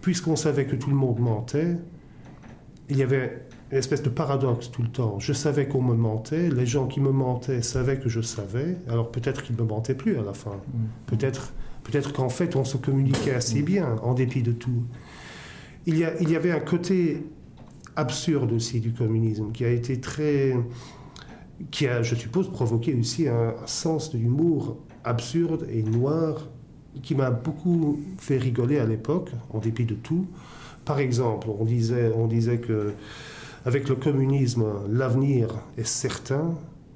puisqu'on 0.00 0.36
savait 0.36 0.66
que 0.66 0.74
tout 0.74 0.90
le 0.90 0.96
monde 0.96 1.20
mentait. 1.20 1.76
Il 2.88 2.96
y 2.96 3.02
avait 3.02 3.46
une 3.70 3.78
espèce 3.78 4.02
de 4.02 4.08
paradoxe 4.08 4.70
tout 4.70 4.82
le 4.82 4.88
temps. 4.88 5.18
Je 5.18 5.32
savais 5.32 5.68
qu'on 5.68 5.82
me 5.82 5.94
mentait, 5.94 6.50
les 6.50 6.66
gens 6.66 6.86
qui 6.86 7.00
me 7.00 7.10
mentaient 7.10 7.62
savaient 7.62 7.98
que 7.98 8.08
je 8.08 8.20
savais, 8.20 8.78
alors 8.88 9.10
peut-être 9.10 9.42
qu'ils 9.42 9.56
ne 9.56 9.62
me 9.62 9.68
mentaient 9.68 9.94
plus 9.94 10.18
à 10.18 10.22
la 10.22 10.34
fin. 10.34 10.56
Mm. 10.56 10.86
Peut-être 11.06 11.52
peut 11.84 11.98
qu'en 12.12 12.28
fait 12.28 12.56
on 12.56 12.64
se 12.64 12.76
communiquait 12.76 13.34
assez 13.34 13.60
mm. 13.60 13.64
bien, 13.64 13.96
en 14.02 14.14
dépit 14.14 14.42
de 14.42 14.52
tout. 14.52 14.82
Il 15.86 15.98
y, 15.98 16.04
a, 16.04 16.12
il 16.20 16.30
y 16.30 16.36
avait 16.36 16.52
un 16.52 16.60
côté 16.60 17.26
absurde 17.96 18.52
aussi 18.52 18.80
du 18.80 18.92
communisme, 18.92 19.52
qui 19.52 19.64
a 19.64 19.70
été 19.70 20.00
très... 20.00 20.56
qui 21.70 21.86
a, 21.86 22.02
je 22.02 22.14
suppose, 22.14 22.50
provoqué 22.50 22.94
aussi 22.94 23.28
un, 23.28 23.54
sens 23.66 24.12
de 24.12 24.18
l'humour 24.18 24.78
absurde 25.04 25.66
et 25.70 25.82
noir, 25.82 26.48
qui 27.02 27.14
m'a 27.14 27.30
beaucoup 27.30 27.98
fait 28.18 28.36
rigoler 28.36 28.78
à 28.78 28.84
l'époque, 28.84 29.30
en 29.50 29.58
dépit 29.58 29.84
de 29.84 29.94
tout. 29.94 30.26
Par 30.84 30.98
exemple, 30.98 31.48
on 31.48 31.64
disait, 31.64 32.12
on 32.14 32.26
disait 32.26 32.58
que 32.58 32.92
avec 33.64 33.88
le 33.88 33.94
communisme, 33.94 34.64
l'avenir 34.90 35.48
est 35.78 35.86
certain. 35.86 36.54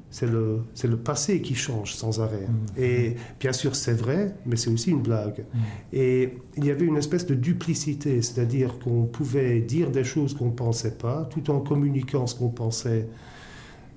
C'est 0.09 0.27
le, 0.27 0.61
c'est 0.73 0.89
le 0.89 0.97
passé 0.97 1.43
qui 1.43 1.55
change 1.55 1.95
sans 1.95 2.21
arrêt. 2.21 2.47
Mm. 2.49 2.81
Et 2.81 3.17
bien 3.39 3.53
sûr, 3.53 3.77
c'est 3.77 3.93
vrai, 3.93 4.35
mais 4.47 4.57
c'est 4.57 4.71
aussi 4.71 4.91
une 4.91 5.03
blague. 5.03 5.45
Mm. 5.53 5.59
Et 5.93 6.39
il 6.57 6.65
y 6.65 6.71
avait 6.71 6.87
une 6.87 6.97
espèce 6.97 7.27
de 7.27 7.35
duplicité, 7.35 8.23
c'est-à-dire 8.23 8.79
qu'on 8.79 9.05
pouvait 9.05 9.61
dire 9.61 9.91
des 9.91 10.05
choses 10.05 10.35
qu'on 10.35 10.47
ne 10.47 10.53
pensait 10.53 10.97
pas, 10.97 11.29
tout 11.31 11.51
en 11.51 11.61
communiquant 11.61 12.27
ce 12.27 12.35
qu'on 12.35 12.49
pensait 12.49 13.09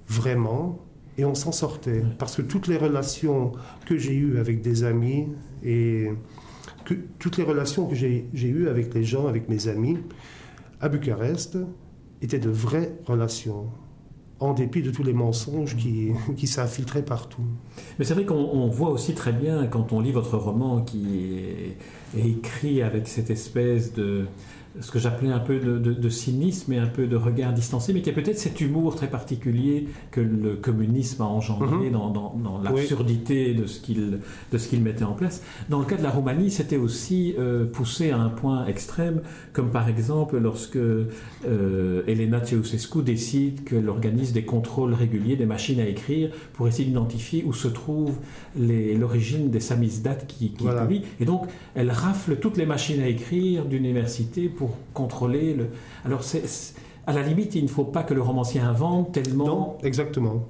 vraiment, 0.09 0.79
et 1.17 1.25
on 1.25 1.35
s'en 1.35 1.51
sortait. 1.51 2.03
Parce 2.17 2.35
que 2.35 2.41
toutes 2.41 2.67
les 2.67 2.77
relations 2.77 3.53
que 3.85 3.97
j'ai 3.97 4.13
eues 4.13 4.37
avec 4.39 4.61
des 4.61 4.83
amis, 4.83 5.27
et 5.63 6.09
que, 6.85 6.95
toutes 7.19 7.37
les 7.37 7.43
relations 7.43 7.87
que 7.87 7.95
j'ai, 7.95 8.27
j'ai 8.33 8.47
eues 8.49 8.67
avec 8.67 8.93
les 8.93 9.03
gens, 9.03 9.27
avec 9.27 9.47
mes 9.49 9.67
amis, 9.67 9.97
à 10.81 10.89
Bucarest, 10.89 11.57
étaient 12.21 12.39
de 12.39 12.49
vraies 12.49 12.97
relations, 13.05 13.67
en 14.39 14.53
dépit 14.53 14.81
de 14.81 14.91
tous 14.91 15.03
les 15.03 15.13
mensonges 15.13 15.75
qui, 15.75 16.11
qui 16.37 16.47
s'infiltraient 16.47 17.05
partout. 17.05 17.43
Mais 17.97 18.05
c'est 18.05 18.13
vrai 18.13 18.25
qu'on 18.25 18.67
voit 18.67 18.89
aussi 18.89 19.13
très 19.13 19.33
bien, 19.33 19.67
quand 19.67 19.93
on 19.93 19.99
lit 19.99 20.11
votre 20.11 20.37
roman 20.37 20.81
qui 20.81 21.37
est 21.37 21.77
écrit 22.17 22.81
avec 22.81 23.07
cette 23.07 23.29
espèce 23.29 23.93
de 23.93 24.25
ce 24.81 24.91
que 24.91 24.99
j'appelais 24.99 25.31
un 25.31 25.39
peu 25.39 25.59
de, 25.59 26.09
cynisme 26.09 26.73
et 26.73 26.77
un 26.77 26.87
peu 26.87 27.07
de 27.07 27.15
regard 27.15 27.53
distancé, 27.53 27.93
mais 27.93 28.01
qui 28.01 28.09
a 28.09 28.13
peut-être 28.13 28.37
cet 28.37 28.61
humour 28.61 28.95
très 28.95 29.07
particulier 29.07 29.87
que 30.11 30.21
le 30.21 30.55
communisme 30.55 31.21
a 31.21 31.25
engendré 31.25 31.89
mhm. 31.89 31.91
dans, 31.91 32.61
l'absurdité 32.63 33.53
de 33.53 33.65
ce 33.65 33.79
qu'il 33.79 34.81
mettait 34.81 35.03
en 35.03 35.13
place. 35.13 35.43
Dans 35.69 35.79
le 35.79 35.85
cas 35.85 35.97
de 35.97 36.03
la 36.03 36.11
Roumanie, 36.11 36.51
c'était 36.51 36.77
aussi 36.77 37.35
euh, 37.37 37.65
poussé 37.65 38.11
à 38.11 38.17
un 38.17 38.29
point 38.29 38.65
extrême, 38.67 39.21
comme 39.53 39.71
par 39.71 39.89
exemple 39.89 40.37
lorsque 40.37 40.77
euh, 40.77 42.03
Elena 42.07 42.43
Ceausescu 42.43 43.01
décide 43.01 43.63
qu'elle 43.63 43.89
organise 43.89 44.33
des 44.33 44.43
contrôles 44.43 44.93
réguliers 44.93 45.35
des 45.35 45.45
machines 45.45 45.79
à 45.79 45.87
écrire 45.87 46.31
pour 46.53 46.67
essayer 46.67 46.85
d'identifier 46.85 47.43
où 47.45 47.53
se 47.53 47.67
trouve 47.67 48.15
l'origine 48.55 49.49
des 49.49 49.59
samizdat 49.59 50.15
qui, 50.15 50.51
qui 50.51 50.65
publient. 50.67 51.03
Et 51.19 51.25
donc, 51.25 51.47
elle 51.75 51.91
rafle 51.99 52.37
toutes 52.37 52.57
les 52.57 52.65
machines 52.65 53.01
à 53.01 53.07
écrire 53.07 53.65
d'université 53.65 54.49
pour 54.49 54.77
contrôler 54.93 55.53
le. 55.53 55.67
Alors, 56.05 56.23
c'est, 56.23 56.43
à 57.05 57.13
la 57.13 57.21
limite, 57.21 57.55
il 57.55 57.63
ne 57.63 57.69
faut 57.69 57.85
pas 57.85 58.03
que 58.03 58.13
le 58.13 58.21
romancier 58.21 58.61
invente 58.61 59.13
tellement. 59.13 59.45
Non, 59.45 59.77
exactement. 59.83 60.47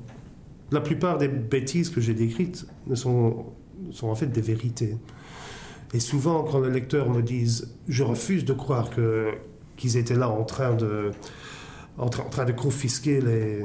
La 0.72 0.82
plupart 0.82 1.18
des 1.18 1.28
bêtises 1.28 1.90
que 1.90 2.00
j'ai 2.00 2.14
décrites 2.14 2.66
sont, 2.94 3.46
sont 3.92 4.08
en 4.08 4.16
fait 4.16 4.28
des 4.28 4.42
vérités. 4.42 4.98
Et 5.94 6.00
souvent, 6.00 6.44
quand 6.44 6.60
les 6.62 6.70
lecteurs 6.70 7.10
me 7.10 7.22
disent 7.22 7.76
Je 7.88 8.04
refuse 8.04 8.46
de 8.46 8.54
croire 8.54 8.90
que, 8.92 9.32
qu'ils 9.78 9.98
étaient 9.98 10.16
là 10.16 10.30
en 10.30 10.44
train 10.44 10.76
de, 10.76 11.12
en, 11.98 12.10
train 12.10 12.46
de 12.46 12.52
confisquer 12.52 13.22
les, 13.22 13.64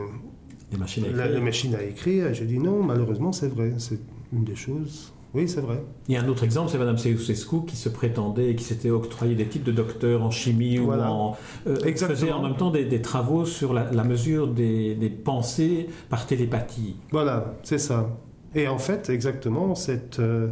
les 0.73 0.79
machines 0.79 1.05
à 1.05 1.09
écrire, 1.09 1.29
les 1.29 1.41
machines 1.41 1.75
à 1.75 1.83
écrire, 1.83 2.35
je 2.35 2.45
dis 2.45 2.59
non, 2.59 2.83
malheureusement, 2.83 3.33
c'est 3.33 3.49
vrai. 3.49 3.75
C'est 3.79 4.01
une 4.33 4.45
des 4.45 4.57
choses. 4.57 5.14
Oui, 5.35 5.49
c'est 5.49 5.61
vrai. 5.61 5.83
Il 6.07 6.15
y 6.15 6.17
a 6.17 6.23
un 6.23 6.29
autre 6.29 6.45
exemple, 6.45 6.71
c'est 6.71 6.79
Mme 6.79 6.97
Ceausescu 6.97 7.65
qui 7.67 7.75
se 7.75 7.89
prétendait 7.89 8.51
et 8.51 8.57
qui 8.57 8.63
s'était 8.63 8.91
octroyé 8.91 9.35
des 9.35 9.47
titres 9.47 9.65
de 9.65 9.73
docteur 9.73 10.23
en 10.23 10.31
chimie 10.31 10.79
ou 10.79 10.93
en. 10.93 11.37
Euh, 11.67 11.77
faisait 11.97 12.31
en 12.31 12.41
même 12.41 12.57
temps 12.57 12.71
des, 12.71 13.03
travaux 13.03 13.45
sur 13.45 13.75
la, 13.75 14.05
mesure 14.05 14.47
des, 14.47 15.11
pensées 15.25 15.89
par 16.09 16.27
télépathie. 16.27 16.97
Voilà, 17.11 17.57
c'est 17.65 17.79
ça. 17.79 18.17
Et 18.55 18.69
en 18.69 18.79
fait, 18.79 19.11
exactement, 19.11 19.75
euh, 19.89 20.49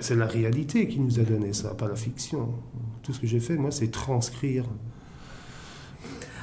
c'est 0.00 0.14
la 0.14 0.26
réalité 0.26 0.86
qui 0.86 1.00
nous 1.00 1.18
a 1.18 1.24
donné 1.24 1.52
ça, 1.52 1.74
pas 1.74 1.88
la 1.88 1.96
fiction. 1.96 2.50
Tout 3.02 3.12
ce 3.12 3.18
que 3.18 3.26
j'ai 3.26 3.40
fait, 3.40 3.56
moi, 3.56 3.72
c'est 3.72 3.90
transcrire 3.90 4.64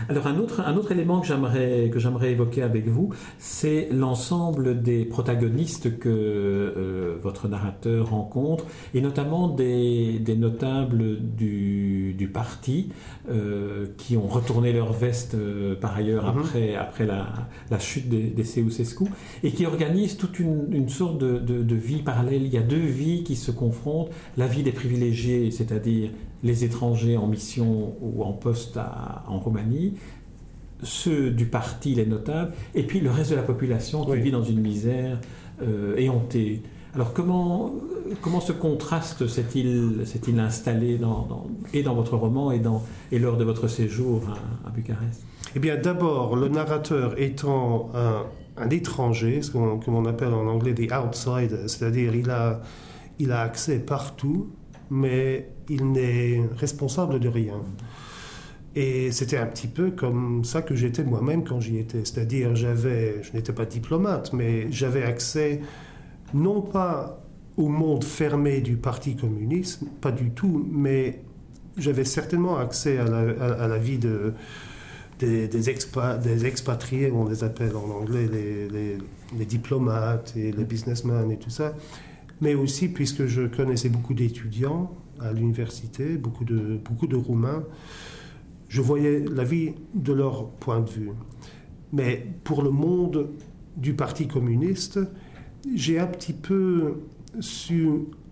alors 0.09 0.27
un 0.27 0.38
autre, 0.38 0.62
un 0.62 0.75
autre 0.75 0.91
élément 0.91 1.19
que 1.19 1.27
j'aimerais, 1.27 1.89
que 1.91 2.00
j'aimerais 2.00 2.31
évoquer 2.31 2.62
avec 2.62 2.88
vous, 2.88 3.09
c'est 3.38 3.89
l'ensemble 3.91 4.81
des 4.81 5.05
protagonistes 5.05 6.00
que 6.00 6.09
euh, 6.09 7.17
votre 7.21 7.47
narrateur 7.47 8.09
rencontre, 8.09 8.65
et 8.93 9.01
notamment 9.01 9.47
des, 9.47 10.19
des 10.19 10.35
notables 10.35 11.19
du, 11.19 12.13
du 12.17 12.27
parti 12.27 12.89
euh, 13.29 13.88
qui 13.97 14.17
ont 14.17 14.27
retourné 14.27 14.73
leur 14.73 14.93
veste 14.93 15.35
euh, 15.35 15.75
par 15.75 15.95
ailleurs 15.95 16.33
mhm. 16.33 16.41
après, 16.41 16.75
après 16.75 17.05
la, 17.05 17.27
la 17.71 17.79
chute 17.79 18.09
des, 18.09 18.23
des 18.23 18.43
Ceausescu, 18.43 19.05
et 19.43 19.51
qui 19.51 19.65
organisent 19.65 20.17
toute 20.17 20.39
une, 20.39 20.67
une 20.71 20.89
sorte 20.89 21.17
de, 21.17 21.39
de, 21.39 21.63
de 21.63 21.75
vie 21.75 22.01
parallèle. 22.01 22.43
Il 22.43 22.53
y 22.53 22.57
a 22.57 22.62
deux 22.62 22.77
vies 22.77 23.23
qui 23.23 23.35
se 23.35 23.51
confrontent, 23.51 24.09
la 24.38 24.47
vie 24.47 24.63
des 24.63 24.71
privilégiés, 24.71 25.51
c'est-à-dire 25.51 26.09
les 26.43 26.63
étrangers 26.63 27.17
en 27.17 27.27
mission 27.27 27.95
ou 28.01 28.23
en 28.23 28.33
poste 28.33 28.77
en 29.27 29.39
Roumanie, 29.39 29.93
ceux 30.83 31.31
du 31.31 31.45
parti, 31.45 31.95
les 31.95 32.05
notables, 32.05 32.51
et 32.75 32.83
puis 32.83 33.00
le 33.00 33.09
reste 33.09 33.31
de 33.31 33.35
la 33.35 33.43
population 33.43 34.03
qui 34.05 34.19
vit 34.19 34.31
dans 34.31 34.43
une 34.43 34.59
misère 34.59 35.19
euh, 35.62 35.95
éhontée. 35.95 36.62
Alors 36.93 37.13
comment, 37.13 37.73
comment 38.21 38.41
ce 38.41 38.51
contraste 38.51 39.27
s'est-il 39.27 40.39
installé 40.39 40.97
dans, 40.97 41.47
et 41.73 41.81
dans 41.81 41.95
votre 41.95 42.17
roman 42.17 42.51
et, 42.51 42.59
dans, 42.59 42.83
et 43.12 43.17
lors 43.17 43.38
de 43.38 43.43
votre 43.43 43.67
séjour 43.67 44.21
à, 44.65 44.69
Bucarest? 44.69 45.23
Eh 45.55 45.59
bien 45.59 45.77
d'abord, 45.77 46.35
le 46.35 46.50
narrateur 46.50 47.19
étant 47.19 47.89
un, 47.95 48.25
un 48.57 48.69
étranger, 48.69 49.41
ce 49.41 49.51
qu'on 49.51 50.05
appelle 50.05 50.33
en 50.33 50.47
anglais 50.47 50.73
des 50.73 50.88
outsiders, 50.91 51.67
c'est-à-dire 51.67 52.13
il 52.13 52.29
a, 52.29 52.62
il 53.19 53.31
a 53.31 53.41
accès 53.41 53.79
partout, 53.79 54.50
mais 54.93 55.50
il 55.69 55.91
n'est 55.91 56.43
responsable 56.55 57.19
de 57.19 57.27
rien. 57.27 57.63
Et 58.75 59.12
c'était 59.12 59.38
un 59.38 59.47
petit 59.47 59.67
peu 59.67 59.89
comme 59.89 60.43
ça 60.45 60.62
que 60.62 60.75
j'étais 60.75 61.03
moi-même 61.03 61.43
quand 61.43 61.59
j'y 61.59 61.79
étais. 61.79 62.05
C'est-à-dire, 62.05 62.55
j'avais, 62.55 63.23
je 63.23 63.33
n'étais 63.33 63.53
pas 63.53 63.65
diplomate, 63.65 64.33
mais 64.33 64.71
j'avais 64.71 65.03
accès 65.03 65.62
non 66.35 66.62
pas 66.62 67.23
au 67.57 67.69
monde 67.69 68.03
fermé 68.03 68.62
du 68.62 68.77
Parti 68.77 69.15
communiste, 69.15 69.83
pas 70.00 70.12
du 70.12 70.29
tout, 70.29 70.67
mais 70.71 71.21
j'avais 71.75 72.05
certainement 72.05 72.57
accès 72.57 73.00
à 73.00 73.67
la, 73.67 73.77
vie 73.79 73.97
de, 73.97 74.33
des, 75.19 75.47
des, 75.47 75.69
expatriés, 76.45 77.12
on 77.12 77.27
les 77.27 77.43
appelle 77.43 77.75
en 77.75 77.89
anglais 77.89 78.27
les 79.38 79.45
diplomates 79.45 80.33
et 80.35 80.51
les 80.51 80.65
businessmen 80.65 81.31
et 81.31 81.38
tout 81.38 81.51
ça, 81.51 81.73
mais 82.42 82.56
aussi 82.56 82.88
puisque 82.88 83.25
je 83.25 83.44
connaissais 83.44 83.90
beaucoup 83.90 84.13
d'étudiants 84.13 84.92
à 85.20 85.32
l'université, 85.34 86.18
beaucoup 86.18 86.44
de, 86.44 86.80
beaucoup 86.84 87.08
de 87.08 87.16
Roumains, 87.16 87.63
je 88.68 88.82
voyais 88.82 89.20
la 89.20 89.44
vie 89.44 89.74
de 89.94 90.13
leur 90.13 90.50
point 90.50 90.82
de 90.82 90.90
vue. 90.90 91.12
Mais 91.92 92.28
pour 92.44 92.63
le 92.63 92.72
monde 92.72 93.30
du 93.78 93.94
Parti 93.94 94.28
communiste, 94.28 95.00
j'ai 95.75 96.00
un 96.00 96.08
petit 96.08 96.34
peu 96.34 96.96
su 97.40 97.90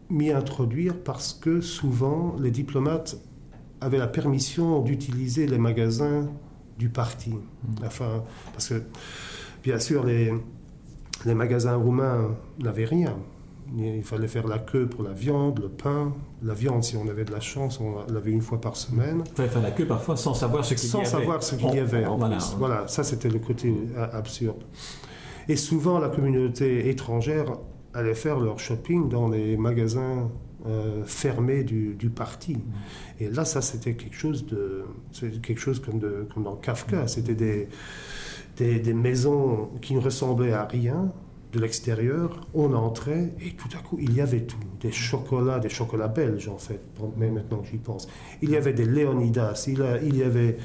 m'y 0.10 0.32
introduire 0.32 0.96
parce 0.98 1.34
que 1.34 1.62
souvent 1.62 2.36
les 2.40 2.52
diplomates 2.52 3.18
avaient 3.80 3.98
la 3.98 4.08
permission 4.08 4.82
d'utiliser 4.82 5.48
les 5.48 5.58
magasins 5.58 6.28
du 6.78 6.90
parti. 6.90 7.30
Mmh. 7.30 7.86
Enfin, 7.86 8.24
parce 8.52 8.70
que 8.70 8.82
bien 9.64 9.80
sûr 9.80 10.04
les, 10.04 10.34
les 11.26 11.34
magasins 11.34 11.76
roumains 11.76 12.36
n'avaient 12.60 12.86
rien. 12.86 13.16
Il 13.78 14.04
fallait 14.04 14.28
faire 14.28 14.48
la 14.48 14.60
queue 14.60 14.88
pour 14.88 15.04
la 15.04 15.14
viande, 15.14 15.60
le 15.60 15.70
pain. 15.70 16.14
La 16.44 16.54
viande, 16.54 16.84
si 16.84 16.98
on 16.98 17.08
avait 17.08 17.24
de 17.24 17.32
la 17.32 17.40
chance, 17.40 17.80
on 17.80 18.12
l'avait 18.12 18.32
une 18.32 18.42
fois 18.42 18.60
par 18.60 18.76
semaine. 18.76 19.24
Il 19.26 19.36
fallait 19.36 19.50
faire 19.50 19.62
la 19.62 19.72
queue 19.72 19.86
parfois 19.86 20.18
sans 20.18 20.34
savoir 20.34 20.66
ce 20.66 20.74
qu'il 20.74 20.90
y 20.90 20.94
avait. 20.94 21.06
Sans 21.06 21.18
savoir 21.18 21.44
ce 21.44 21.56
qu'il 21.56 21.74
y 21.74 21.80
avait. 21.80 22.04
voilà, 22.04 22.38
voilà, 22.58 22.88
ça 22.88 23.04
c'était 23.04 23.30
le 23.30 23.40
côté 23.40 23.74
absurde. 24.14 24.64
Et 25.48 25.56
souvent, 25.56 26.00
la 26.00 26.10
communauté 26.10 26.90
étrangère 26.90 27.58
allait 27.94 28.14
faire 28.14 28.40
leur 28.40 28.60
shopping 28.60 29.10
dans 29.10 29.30
les 29.30 29.58
magasins 29.58 30.30
euh, 30.68 31.04
fermé 31.06 31.64
du, 31.64 32.12
parti. 32.16 32.58
Et 33.20 33.30
là, 33.30 33.46
ça, 33.46 33.62
c'était 33.62 33.96
quelque 33.96 34.16
chose 34.16 34.46
de, 34.46 34.84
quelque 35.42 35.60
chose 35.60 35.80
comme, 35.80 35.98
de, 35.98 36.28
comme 36.34 36.44
dans 36.44 36.56
Kafka. 36.56 37.08
C'était 37.08 37.34
des, 37.34 37.68
des, 38.58 38.80
des, 38.80 38.94
maisons 38.94 39.70
qui 39.82 39.96
ne 39.96 40.00
ressemblaient 40.00 40.54
à 40.54 40.66
rien 40.66 41.12
de 41.52 41.60
l'extérieur. 41.60 42.48
On 42.54 42.74
entrait 42.74 43.34
et 43.46 43.52
tout 43.52 43.70
à 43.78 43.82
coup, 43.82 43.98
il 44.00 44.14
y 44.14 44.22
avait 44.22 44.42
tout. 44.42 44.58
Des 44.80 44.92
chocolats, 44.92 45.60
des 45.60 45.70
chocolats 45.70 46.08
belges 46.08 46.48
en 46.48 46.58
fait, 46.58 46.82
mais 47.18 47.30
maintenant 47.30 47.60
que 47.60 47.68
j'y 47.68 47.78
pense. 47.78 48.08
Il 48.42 48.50
y 48.50 48.58
avait 48.58 48.74
des 48.74 48.86
Léonidas, 48.86 49.66
il, 49.68 49.84
il 50.04 50.18
y 50.18 50.24
avait 50.24 50.58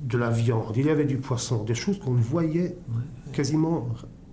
de 0.00 0.18
la 0.18 0.30
viande, 0.30 0.76
il 0.76 0.86
y 0.86 0.90
avait 0.90 1.04
du 1.04 1.18
poisson, 1.18 1.62
des 1.64 1.74
choses 1.74 1.98
qu'on 1.98 2.12
ne 2.12 2.22
voyait 2.22 2.76
quasiment 3.32 3.88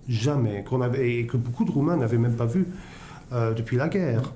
jamais, 0.08 0.64
qu'on 0.64 0.80
avait, 0.80 1.18
et 1.18 1.26
que 1.26 1.36
beaucoup 1.36 1.64
de 1.64 1.70
Roumains 1.70 1.96
n'avaient 1.96 2.18
même 2.18 2.36
pas 2.36 2.46
vu 2.46 2.66
euh, 3.32 3.52
depuis 3.52 3.76
la 3.76 3.88
guerre. 3.88 4.32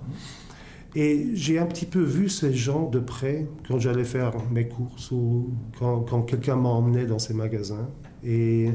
Et 0.95 1.31
j'ai 1.33 1.59
un 1.59 1.65
petit 1.65 1.87
peu 1.87 2.03
vu 2.03 2.29
ces 2.29 2.53
gens 2.53 2.91
de 2.91 2.99
près 2.99 3.47
quand 3.67 3.79
j'allais 3.79 4.05
faire 4.05 4.35
mes 4.51 4.69
courses 4.69 5.11
ou 5.11 5.51
quand, 5.79 6.01
quand 6.01 6.21
quelqu'un 6.23 6.57
m'emmenait 6.57 7.07
dans 7.07 7.19
ces 7.19 7.33
magasins. 7.33 7.89
Et 8.23 8.69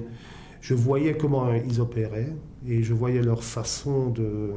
je 0.62 0.74
voyais 0.74 1.16
comment 1.18 1.54
ils 1.54 1.82
opéraient 1.82 2.34
et 2.68 2.84
je 2.84 2.94
voyais 2.94 3.22
leur 3.22 3.44
façon 3.44 4.10
de, 4.10 4.52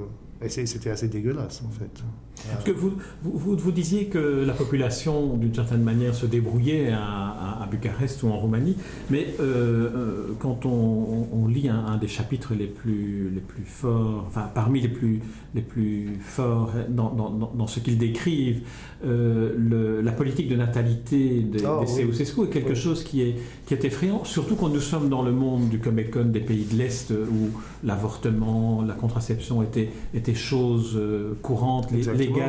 c'était 0.49 0.91
assez 0.91 1.09
dégueulasse, 1.09 1.63
en 1.67 1.71
fait. 1.71 2.03
Parce 2.49 2.65
que 2.65 2.71
vous, 2.71 2.93
vous, 3.23 3.57
vous 3.57 3.73
disiez 3.73 4.07
que 4.07 4.45
la 4.47 4.53
population, 4.53 5.37
d'une 5.37 5.55
certaine 5.55 5.83
manière, 5.83 6.15
se 6.15 6.27
débrouillait 6.27 6.91
à, 6.91 7.63
à, 7.63 7.67
Bucarest 7.71 8.23
ou 8.23 8.29
en 8.29 8.37
Roumanie, 8.37 8.77
mais 9.11 9.35
euh, 9.39 9.91
euh, 9.95 10.27
quand 10.39 10.67
on, 10.67 11.47
lit 11.47 11.69
un, 11.69 11.97
des 11.97 12.09
chapitres 12.09 12.55
les 12.55 12.67
plus, 12.67 13.31
les 13.35 13.41
plus 13.41 13.65
forts, 13.65 14.25
enfin 14.27 14.49
parmi 14.55 14.81
les 14.81 14.89
plus, 14.89 15.21
les 15.55 15.63
plus 15.63 16.19
forts 16.21 16.73
dans, 16.89 17.11
dans, 17.11 17.31
dans 17.31 17.67
ce 17.67 17.81
qu'ils 17.81 17.99
décrivent, 17.99 18.63
euh, 19.05 19.53
le, 19.57 20.01
la 20.01 20.13
politique 20.13 20.49
de 20.49 20.57
natalité 20.57 21.41
des, 21.41 21.65
oh, 21.65 21.85
Ceausescu 21.87 22.45
est 22.45 22.51
quelque 22.51 22.75
chose 22.75 23.03
qui 23.03 23.23
est, 23.23 23.37
qui 23.67 23.75
est 23.75 23.85
effrayant, 23.85 24.25
surtout 24.25 24.55
quand 24.55 24.69
nous 24.69 24.81
sommes 24.81 25.09
dans 25.09 25.23
le 25.23 25.33
monde 25.33 25.69
du 25.69 25.79
Comecon 25.79 26.25
des 26.25 26.41
pays 26.41 26.65
de 26.65 26.77
l'Est 26.77 27.11
où 27.11 27.51
l'avortement, 27.85 28.83
la 28.83 28.95
contraception 28.95 29.63
étaient, 29.63 29.91
étaient 30.15 30.35
choses 30.35 31.01
courantes, 31.43 31.91
légales 31.91 32.40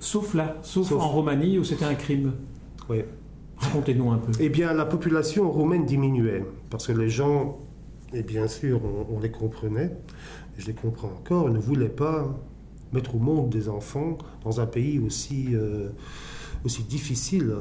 sauf 0.00 0.34
là, 0.34 0.56
sauf, 0.62 0.92
en 0.92 1.08
Roumanie 1.08 1.58
où 1.58 1.64
c'était 1.64 1.84
un 1.84 1.94
crime. 1.94 2.32
Oui. 2.88 3.02
Racontez-nous 3.56 4.10
un 4.10 4.18
peu. 4.18 4.32
Eh 4.40 4.48
bien, 4.48 4.72
la 4.72 4.84
population 4.84 5.50
roumaine 5.50 5.84
diminuait 5.84 6.44
parce 6.70 6.86
que 6.86 6.92
les 6.92 7.08
gens, 7.08 7.58
et 8.12 8.22
bien 8.22 8.48
sûr, 8.48 8.80
on, 9.10 9.20
les 9.20 9.30
comprenait, 9.30 9.96
je 10.58 10.66
les 10.66 10.74
comprends 10.74 11.08
encore, 11.08 11.50
ne 11.50 11.58
voulaient 11.58 11.88
pas 11.88 12.34
mettre 12.92 13.14
au 13.14 13.18
monde 13.18 13.50
des 13.50 13.68
enfants 13.68 14.18
dans 14.44 14.60
un 14.60 14.66
pays 14.66 14.98
aussi, 14.98 15.48
euh, 15.52 15.90
aussi 16.64 16.82
difficile. 16.82 17.54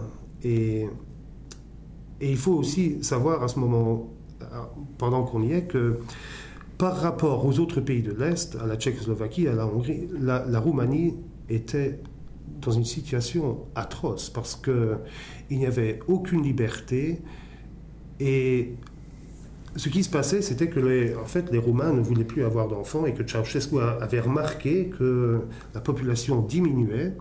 Et, 0.44 0.88
et 2.22 2.30
il 2.30 2.38
faut 2.38 2.54
aussi 2.54 3.04
savoir 3.04 3.44
à 3.44 3.48
ce 3.48 3.60
moment, 3.60 4.12
pendant 4.98 5.24
qu'on 5.24 5.42
y 5.42 5.54
est, 5.54 5.64
que 5.64 6.00
par 6.78 6.98
rapport 6.98 7.46
aux 7.46 7.60
autres 7.60 7.82
pays 7.82 8.02
de 8.02 8.12
l'Est, 8.12 8.58
à 8.62 8.66
la 8.66 8.76
Tchécoslovaquie, 8.76 9.48
à 9.48 9.54
la 9.54 9.68
Hongrie, 9.68 10.08
la 10.20 10.60
Roumanie 10.60 11.16
était 11.50 12.00
dans 12.62 12.72
une 12.72 12.86
situation 12.86 13.66
atroce 13.76 14.30
parce 14.30 14.56
qu'il 14.56 15.58
n'y 15.58 15.66
avait 15.66 16.00
aucune 16.08 16.44
liberté 16.44 17.22
et 18.20 18.76
ce 19.76 19.90
qui 19.90 20.04
se 20.04 20.10
passait, 20.10 20.42
c'était 20.42 20.68
que 20.68 20.80
les, 20.80 21.16
en 21.16 21.26
fait, 21.26 21.52
les 21.52 21.58
Roumains 21.58 21.94
ne 21.94 22.02
voulaient 22.02 22.24
plus 22.24 22.44
avoir 22.44 22.68
d'enfants 22.68 23.06
et 23.06 23.14
que 23.14 23.28
Ceausescu 23.28 23.80
avait 23.80 24.20
remarqué 24.20 24.90
que 24.98 25.42
la 25.74 25.82
population 25.82 26.42
diminuait 26.42 27.14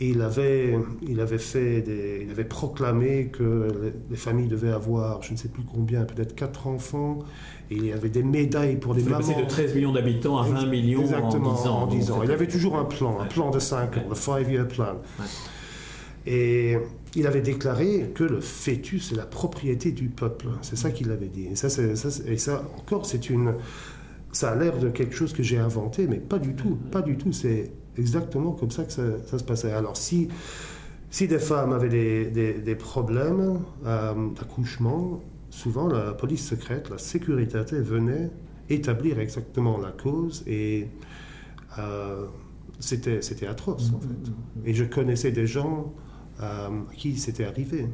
et 0.00 0.08
il 0.08 0.22
avait, 0.22 0.78
il 1.06 1.20
avait, 1.20 1.38
fait 1.38 1.82
des, 1.82 2.22
il 2.24 2.30
avait 2.30 2.44
proclamé 2.44 3.26
que 3.26 3.92
les 4.08 4.16
familles 4.16 4.48
devaient 4.48 4.72
avoir, 4.72 5.22
je 5.22 5.32
ne 5.32 5.36
sais 5.36 5.48
plus 5.48 5.62
combien, 5.62 6.04
peut-être 6.04 6.34
quatre 6.34 6.66
enfants 6.66 7.20
il 7.70 7.86
y 7.86 7.92
avait 7.92 8.08
des 8.08 8.22
médailles 8.22 8.76
pour 8.76 8.94
les 8.94 9.02
mamans. 9.02 9.18
Passer 9.18 9.34
de 9.34 9.46
13 9.46 9.74
millions 9.74 9.92
d'habitants 9.92 10.38
à 10.38 10.42
20 10.42 10.66
millions 10.66 11.04
en 11.04 11.86
10 11.86 12.10
ans. 12.10 12.22
Il 12.22 12.28
y 12.28 12.32
avait 12.32 12.48
toujours 12.48 12.76
un 12.76 12.84
plan, 12.84 13.20
un 13.20 13.26
plan 13.26 13.50
de 13.50 13.58
5 13.58 13.96
ans, 13.96 14.02
le 14.08 14.14
five-year 14.14 14.66
plan. 14.66 14.96
Et 16.26 16.76
il 17.14 17.26
avait 17.26 17.40
déclaré 17.40 18.10
que 18.14 18.24
le 18.24 18.40
fœtus 18.40 19.12
est 19.12 19.16
la 19.16 19.26
propriété 19.26 19.92
du 19.92 20.08
peuple. 20.08 20.46
C'est 20.62 20.76
ça 20.76 20.90
qu'il 20.90 21.10
avait 21.10 21.28
dit. 21.28 21.46
Et 21.46 21.56
ça, 21.56 21.68
et 22.26 22.36
ça 22.36 22.62
encore, 22.76 23.06
c'est 23.06 23.30
une. 23.30 23.54
Ça 24.32 24.50
a 24.52 24.56
l'air 24.56 24.78
de 24.78 24.90
quelque 24.90 25.14
chose 25.14 25.32
que 25.32 25.42
j'ai 25.42 25.58
inventé, 25.58 26.06
mais 26.06 26.18
pas 26.18 26.38
du 26.38 26.54
tout. 26.54 26.76
Pas 26.92 27.02
du 27.02 27.16
tout. 27.16 27.32
C'est 27.32 27.72
exactement 27.96 28.52
comme 28.52 28.70
ça 28.70 28.84
que 28.84 28.92
ça, 28.92 29.38
se 29.38 29.44
passait. 29.44 29.72
Alors, 29.72 29.96
si, 29.96 30.28
si 31.10 31.28
des 31.28 31.38
femmes 31.38 31.72
avaient 31.72 31.88
des, 31.88 32.54
des, 32.54 32.74
problèmes 32.74 33.60
euh, 33.84 34.28
d'accouchement, 34.30 35.20
souvent 35.50 35.88
la 35.88 36.12
police 36.12 36.46
secrète, 36.46 36.90
la 36.90 36.98
sécurité 36.98 37.58
venait 37.80 38.30
établir 38.68 39.18
exactement 39.18 39.78
la 39.78 39.90
cause 39.90 40.44
et 40.46 40.86
euh, 41.78 42.26
c'était, 42.78 43.20
c'était 43.20 43.46
atroce 43.46 43.92
en 43.94 44.00
fait. 44.00 44.06
Mm-hmm. 44.06 44.66
Et 44.66 44.74
je 44.74 44.84
connaissais 44.84 45.32
des 45.32 45.46
gens 45.46 45.92
euh, 46.40 46.68
à 46.68 46.94
qui 46.94 47.16
c'était 47.16 47.44
arrivé. 47.44 47.86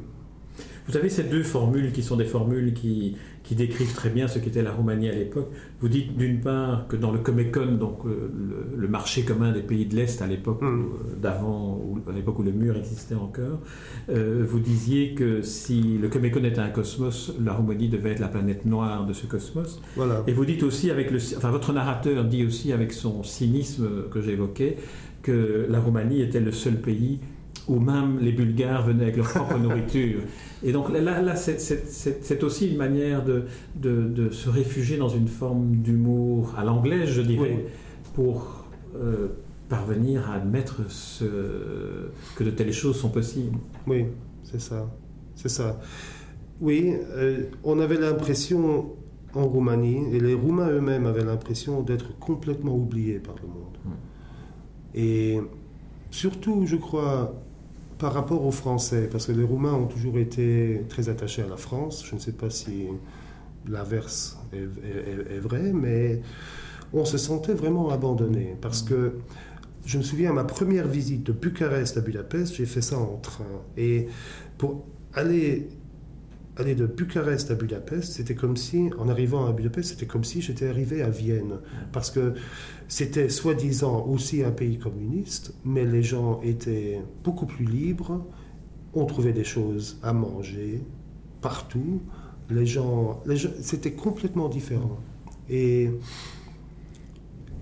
Vous 0.87 0.95
avez 0.95 1.09
ces 1.09 1.23
deux 1.23 1.43
formules 1.43 1.91
qui 1.91 2.01
sont 2.01 2.15
des 2.15 2.25
formules 2.25 2.73
qui, 2.73 3.17
qui 3.47 3.55
décrivent 3.55 3.93
très 3.93 4.09
bien 4.09 4.27
ce 4.27 4.39
qu'était 4.39 4.61
la 4.61 4.73
Roumanie 4.73 5.07
à 5.07 5.13
l'époque. 5.13 5.47
Vous 5.79 5.87
dites 5.87 6.17
d'une 6.17 6.41
part 6.41 6.85
que 6.89 6.97
dans 6.97 7.11
le 7.11 7.19
Comecon, 7.19 7.77
donc 7.79 8.05
euh, 8.05 8.29
le, 8.75 8.87
marché 8.89 9.23
commun 9.23 9.53
des 9.53 9.61
pays 9.61 9.85
de 9.85 9.95
l'Est 9.95 10.21
à 10.21 10.27
l'époque 10.27 10.61
mm. 10.61 10.65
euh, 10.65 10.85
d'avant, 11.21 11.81
à 12.09 12.11
l'époque 12.11 12.39
où 12.39 12.43
le 12.43 12.51
mur 12.51 12.75
existait 12.75 13.15
encore, 13.15 13.61
euh, 14.09 14.45
vous 14.45 14.59
disiez 14.59 15.13
que 15.13 15.41
si 15.41 15.97
le 15.97 16.09
Comecon 16.09 16.43
était 16.43 16.59
un 16.59 16.67
cosmos, 16.67 17.31
la 17.41 17.53
Roumanie 17.53 17.87
devait 17.87 18.11
être 18.11 18.19
la 18.19 18.27
planète 18.27 18.65
noire 18.65 19.05
de 19.05 19.13
ce 19.13 19.25
cosmos. 19.27 19.81
Voilà. 19.95 20.23
Et 20.27 20.33
vous 20.33 20.43
dites 20.43 20.63
aussi 20.63 20.91
avec 20.91 21.09
le, 21.09 21.19
enfin 21.37 21.49
votre 21.49 21.71
narrateur 21.71 22.25
dit 22.25 22.45
aussi 22.45 22.73
avec 22.73 22.91
son 22.91 23.23
cynisme 23.23 24.09
que 24.11 24.19
j'évoquais 24.19 24.75
que 25.21 25.65
la 25.69 25.79
Roumanie 25.79 26.21
était 26.21 26.41
le 26.41 26.51
seul 26.51 26.75
pays 26.75 27.19
où 27.67 27.79
même 27.79 28.19
les 28.19 28.31
Bulgares 28.31 28.85
venaient 28.85 29.03
avec 29.03 29.17
leur 29.17 29.27
propre 29.29 29.57
nourriture. 29.57 30.21
Et 30.63 30.71
donc 30.71 30.89
là, 30.91 31.21
là 31.21 31.35
c'est 31.35 32.43
aussi 32.43 32.69
une 32.69 32.77
manière 32.77 33.23
de, 33.23 33.45
de, 33.75 34.29
se 34.29 34.49
réfugier 34.49 34.97
dans 34.97 35.09
une 35.09 35.27
forme 35.27 35.77
d'humour 35.77 36.53
à 36.57 36.63
l'anglaise, 36.63 37.09
je 37.09 37.21
dirais, 37.21 37.65
pour 38.13 38.65
euh, 38.95 39.27
parvenir 39.69 40.29
à 40.29 40.35
admettre 40.35 40.89
ce, 40.89 41.25
que 42.35 42.43
de 42.43 42.51
telles 42.51 42.73
choses 42.73 42.97
sont 42.97 43.09
possibles. 43.09 43.57
Oui, 43.85 44.05
c'est 44.43 44.61
ça. 44.61 44.89
C'est 45.35 45.49
ça. 45.49 45.79
Oui, 46.59 46.95
euh, 47.11 47.43
on 47.63 47.79
avait 47.79 47.97
l'impression 47.97 48.93
en 49.35 49.45
Roumanie, 49.45 50.03
et 50.13 50.19
les 50.19 50.33
Roumains 50.33 50.69
eux-mêmes 50.69 51.05
avaient 51.05 51.23
l'impression 51.23 51.81
d'être 51.83 52.17
complètement 52.17 52.75
oubliés 52.75 53.19
par 53.19 53.35
le 53.35 53.47
monde. 53.47 53.77
Hmm. 53.85 53.89
Et 54.95 55.39
surtout, 56.09 56.65
je 56.65 56.75
crois, 56.75 57.35
par 57.99 58.13
rapport 58.13 58.45
aux 58.45 58.51
Français, 58.51 59.09
parce 59.11 59.25
que 59.25 59.31
les 59.31 59.43
Roumains 59.43 59.73
ont 59.73 59.87
toujours 59.87 60.17
été 60.17 60.83
très 60.89 61.09
attachés 61.09 61.41
à 61.41 61.47
la 61.47 61.57
France, 61.57 62.05
je 62.05 62.15
ne 62.15 62.19
sais 62.19 62.31
pas 62.31 62.49
si 62.49 62.87
l'inverse 63.67 64.37
est, 64.53 65.39
vrai, 65.39 65.71
mais 65.73 66.21
on 66.93 67.05
se 67.05 67.17
sentait 67.17 67.53
vraiment 67.53 67.89
abandonné, 67.89 68.55
parce 68.61 68.81
que 68.81 69.13
je 69.85 69.97
me 69.97 70.03
souviens, 70.03 70.31
à 70.31 70.33
ma 70.33 70.43
première 70.43 70.87
visite 70.87 71.23
de 71.23 71.31
Bucarest 71.31 71.97
à 71.97 72.01
Budapest, 72.01 72.55
j'ai 72.55 72.65
fait 72.65 72.81
ça 72.81 72.97
en 72.97 73.17
train. 73.17 73.45
Et 73.77 74.07
pour 74.57 74.85
aller 75.13 75.69
aller 76.57 76.75
de 76.75 76.85
Bucarest 76.85 77.51
à 77.51 77.55
Budapest, 77.55 78.13
c'était 78.13 78.35
comme 78.35 78.57
si, 78.57 78.89
en 78.97 79.07
arrivant 79.07 79.45
à 79.45 79.53
Budapest, 79.53 79.91
c'était 79.91 80.05
comme 80.05 80.23
si 80.23 80.41
j'étais 80.41 80.67
arrivé 80.67 81.01
à 81.01 81.09
Vienne. 81.09 81.59
Parce 81.91 82.09
que 82.09 82.33
c'était 82.87 83.29
soi-disant 83.29 84.05
aussi 84.05 84.43
un 84.43 84.51
pays 84.51 84.77
communiste, 84.77 85.53
mais 85.63 85.85
les 85.85 86.03
gens 86.03 86.41
étaient 86.41 87.01
beaucoup 87.23 87.45
plus 87.45 87.65
libres, 87.65 88.25
on 88.93 89.05
trouvait 89.05 89.33
des 89.33 89.43
choses 89.43 89.99
à 90.01 90.13
manger 90.13 90.81
partout. 91.41 92.01
Les 92.49 92.65
gens, 92.65 93.21
les 93.25 93.37
gens 93.37 93.49
c'était 93.61 93.91
complètement 93.91 94.49
différent. 94.49 94.99
Et 95.49 95.89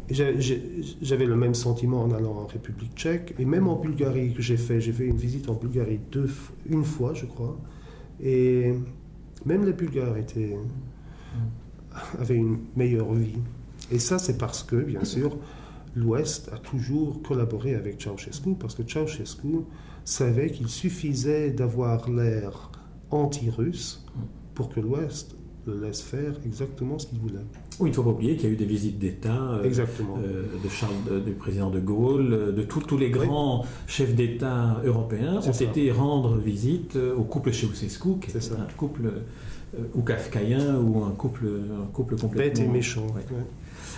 j'avais 0.10 1.26
le 1.26 1.36
même 1.36 1.56
sentiment 1.56 2.04
en 2.04 2.12
allant 2.12 2.34
en 2.34 2.46
République 2.46 2.96
tchèque 2.96 3.34
et 3.40 3.46
même 3.46 3.68
en 3.68 3.76
Bulgarie 3.76 4.34
que 4.34 4.42
j'ai 4.42 4.58
fait. 4.58 4.80
J'ai 4.80 4.94
fait 4.94 5.06
une 5.06 5.18
visite 5.18 5.50
en 5.50 5.54
Bulgarie 5.54 6.00
deux, 6.12 6.30
une 6.70 6.84
fois, 6.84 7.14
je 7.14 7.26
crois. 7.26 7.58
Et 8.22 8.74
même 9.46 9.66
les 9.66 9.74
Bulgares 9.74 10.16
avaient 12.20 12.36
une 12.36 12.60
meilleure 12.76 13.14
vie. 13.14 13.40
Et 13.92 14.00
ça, 14.00 14.18
c'est 14.18 14.38
parce 14.38 14.64
que, 14.64 14.76
bien 14.78 15.04
sûr, 15.04 15.38
l'Ouest 15.96 16.50
a 16.52 16.58
toujours 16.58 17.22
collaboré 17.22 17.76
avec 17.76 18.02
Ceausescu, 18.02 18.56
parce 18.56 18.76
que 18.76 18.84
Ceausescu 18.84 19.66
savait 20.04 20.50
qu'il 20.52 20.68
suffisait 20.68 21.52
d'avoir 21.52 22.10
l'air 22.10 22.72
anti-russe 23.12 24.06
pour 24.54 24.70
que 24.70 24.80
l'Ouest 24.80 25.36
le 25.66 25.80
laisse 25.82 26.02
faire 26.02 26.34
exactement 26.46 27.00
ce 27.00 27.08
qu'il 27.08 27.20
voulait. 27.20 27.46
Oui, 27.80 27.90
il 27.90 27.92
ne 27.92 27.96
faut 27.96 28.04
pas 28.04 28.12
oublier 28.12 28.36
qu'il 28.36 28.48
y 28.48 28.52
a 28.52 28.54
eu 28.54 28.58
des 28.58 28.66
visites 28.66 29.00
d'État 29.00 29.60
Exactement. 29.64 30.18
de 30.18 30.70
Charles, 30.70 31.24
du 31.26 31.32
président 31.34 31.70
de 31.70 31.80
Gaulle, 31.80 32.54
de 32.56 32.64
tous 32.64 32.98
les 32.98 33.10
grands 33.10 33.66
chefs 33.88 34.16
d'État 34.16 34.82
européens 34.86 35.40
ont 35.46 35.52
été 35.52 35.92
rendre 35.92 36.38
visite 36.38 36.96
au 36.96 37.24
couple 37.24 37.52
Ceausescu, 37.52 38.20
qui 38.22 38.32
est, 38.32 38.52
un 38.54 38.68
couple 38.78 39.12
ou 39.94 40.02
kafkaïen 40.02 40.80
ou 40.80 41.04
un 41.04 41.12
couple, 41.12 41.48
un 41.48 41.86
couple 41.92 42.16
complètement... 42.16 42.48
Bête 42.48 42.60
et 42.60 42.68
méchant. 42.68 43.08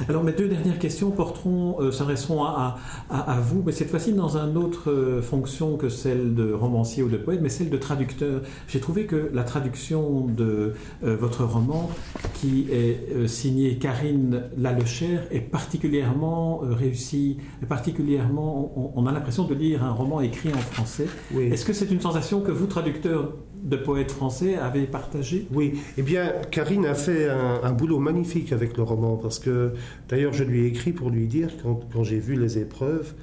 Alors 0.10 0.24
mes 0.24 0.32
deux 0.32 0.48
dernières 0.48 0.80
questions 0.80 1.12
porteront, 1.12 1.78
euh, 1.80 1.92
s'adresseront 1.92 2.44
à, 2.44 2.78
à, 3.10 3.40
vous, 3.40 3.64
mais 3.66 3.72
cette 3.72 3.90
fois-ci 3.90 4.14
dans 4.14 4.38
une 4.38 4.58
autre 4.58 4.92
euh, 4.92 5.22
fonction 5.22 5.78
que 5.78 5.90
celle 5.90 6.36
de 6.36 6.54
romancier 6.54 7.04
ou 7.04 7.10
de 7.10 7.18
poète, 7.18 7.40
mais 7.42 7.50
celle 7.50 7.70
de 7.70 7.78
traducteur. 7.78 8.42
J'ai 8.68 8.80
trouvé 8.80 9.06
que 9.06 9.30
la 9.34 9.44
traduction 9.44 10.26
de 10.26 10.74
euh, 11.04 11.16
votre 11.16 11.44
roman, 11.44 11.90
qui 12.34 12.68
est 12.72 13.28
signé 13.28 13.78
Karine 13.78 14.44
Lalechère, 14.58 15.24
est 15.32 15.40
particulièrement 15.40 16.60
réussie, 16.60 17.38
particulièrement, 17.68 18.94
on, 18.96 19.06
a 19.08 19.12
l'impression 19.12 19.46
de 19.46 19.54
lire 19.54 19.84
un 19.84 19.92
roman 19.92 20.22
écrit 20.22 20.50
en 20.50 20.58
français. 20.58 21.08
Est-ce 21.36 21.66
que 21.66 21.74
c'est 21.74 21.90
une 21.92 22.02
sensation 22.02 22.42
que 22.42 22.52
vous, 22.52 22.68
traducteur 22.68 23.34
de 23.68 23.76
poètes 23.76 24.12
français 24.12 24.56
avez 24.56 24.86
partagé 24.86 25.46
Oui, 25.52 25.80
eh 25.98 26.02
bien, 26.02 26.32
Karine 26.52 26.86
a 26.86 26.96
fait 26.96 27.30
un, 27.30 27.72
boulot 27.74 28.00
magnifique 28.00 28.54
avec 28.54 28.78
le 28.78 28.84
roman, 28.84 29.18
parce 29.18 29.40
que 29.40 29.74
d'ailleurs, 30.08 30.34
je 30.34 30.44
lui 30.44 30.62
ai 30.62 30.68
écrit 30.68 30.94
pour 30.94 31.10
lui 31.10 31.28
dire, 31.28 31.50
quand, 31.62 32.04
j'ai 32.04 32.20
vu 32.20 32.36
les 32.36 32.58
épreuves, 32.58 33.14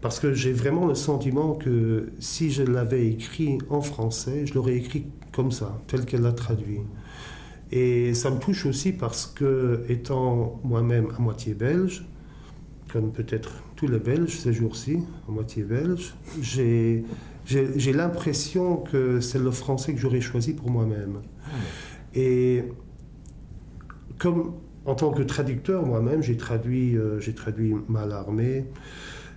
parce 0.00 0.20
que 0.20 0.34
j'ai 0.34 0.52
vraiment 0.52 0.86
le 0.86 0.94
sentiment 0.94 1.54
que 1.54 2.10
si 2.20 2.50
je 2.50 2.62
l'avais 2.62 3.08
écrit 3.08 3.58
en 3.70 3.80
français, 3.80 4.46
je 4.46 4.54
l'aurais 4.54 4.76
écrit 4.76 5.06
comme 5.32 5.50
ça, 5.50 5.80
tel 5.86 6.04
qu'elle 6.04 6.22
l'a 6.22 6.32
traduit. 6.32 6.80
Et 7.72 8.14
ça 8.14 8.30
me 8.30 8.38
touche 8.38 8.66
aussi 8.66 8.92
parce 8.92 9.26
que, 9.26 9.84
étant 9.88 10.60
moi-même 10.64 11.08
à 11.16 11.20
moitié 11.20 11.54
belge, 11.54 12.06
comme 12.92 13.12
peut-être 13.12 13.62
tous 13.76 13.86
les 13.86 13.98
Belges 13.98 14.38
ces 14.38 14.52
jours-ci, 14.52 14.98
à 15.28 15.30
moitié 15.30 15.62
belge, 15.62 16.14
j'ai 16.40 17.04
j'ai 17.48 17.92
l'impression 17.92 18.76
que 18.76 19.20
c'est 19.20 19.38
le 19.38 19.50
français 19.50 19.94
que 19.94 19.98
j'aurais 19.98 20.20
choisi 20.20 20.52
pour 20.52 20.70
moi-même. 20.70 21.22
Ah 21.44 21.48
Et 22.14 22.64
comme 24.18 24.54
en 24.84 24.94
tant 24.94 25.12
que 25.12 25.22
traducteur 25.22 25.86
moi-même, 25.86 26.22
j'ai 26.22 26.36
traduit, 26.36 26.96
euh, 26.96 27.20
j'ai 27.20 27.34
traduit 27.34 27.74
Malarmé 27.88 28.66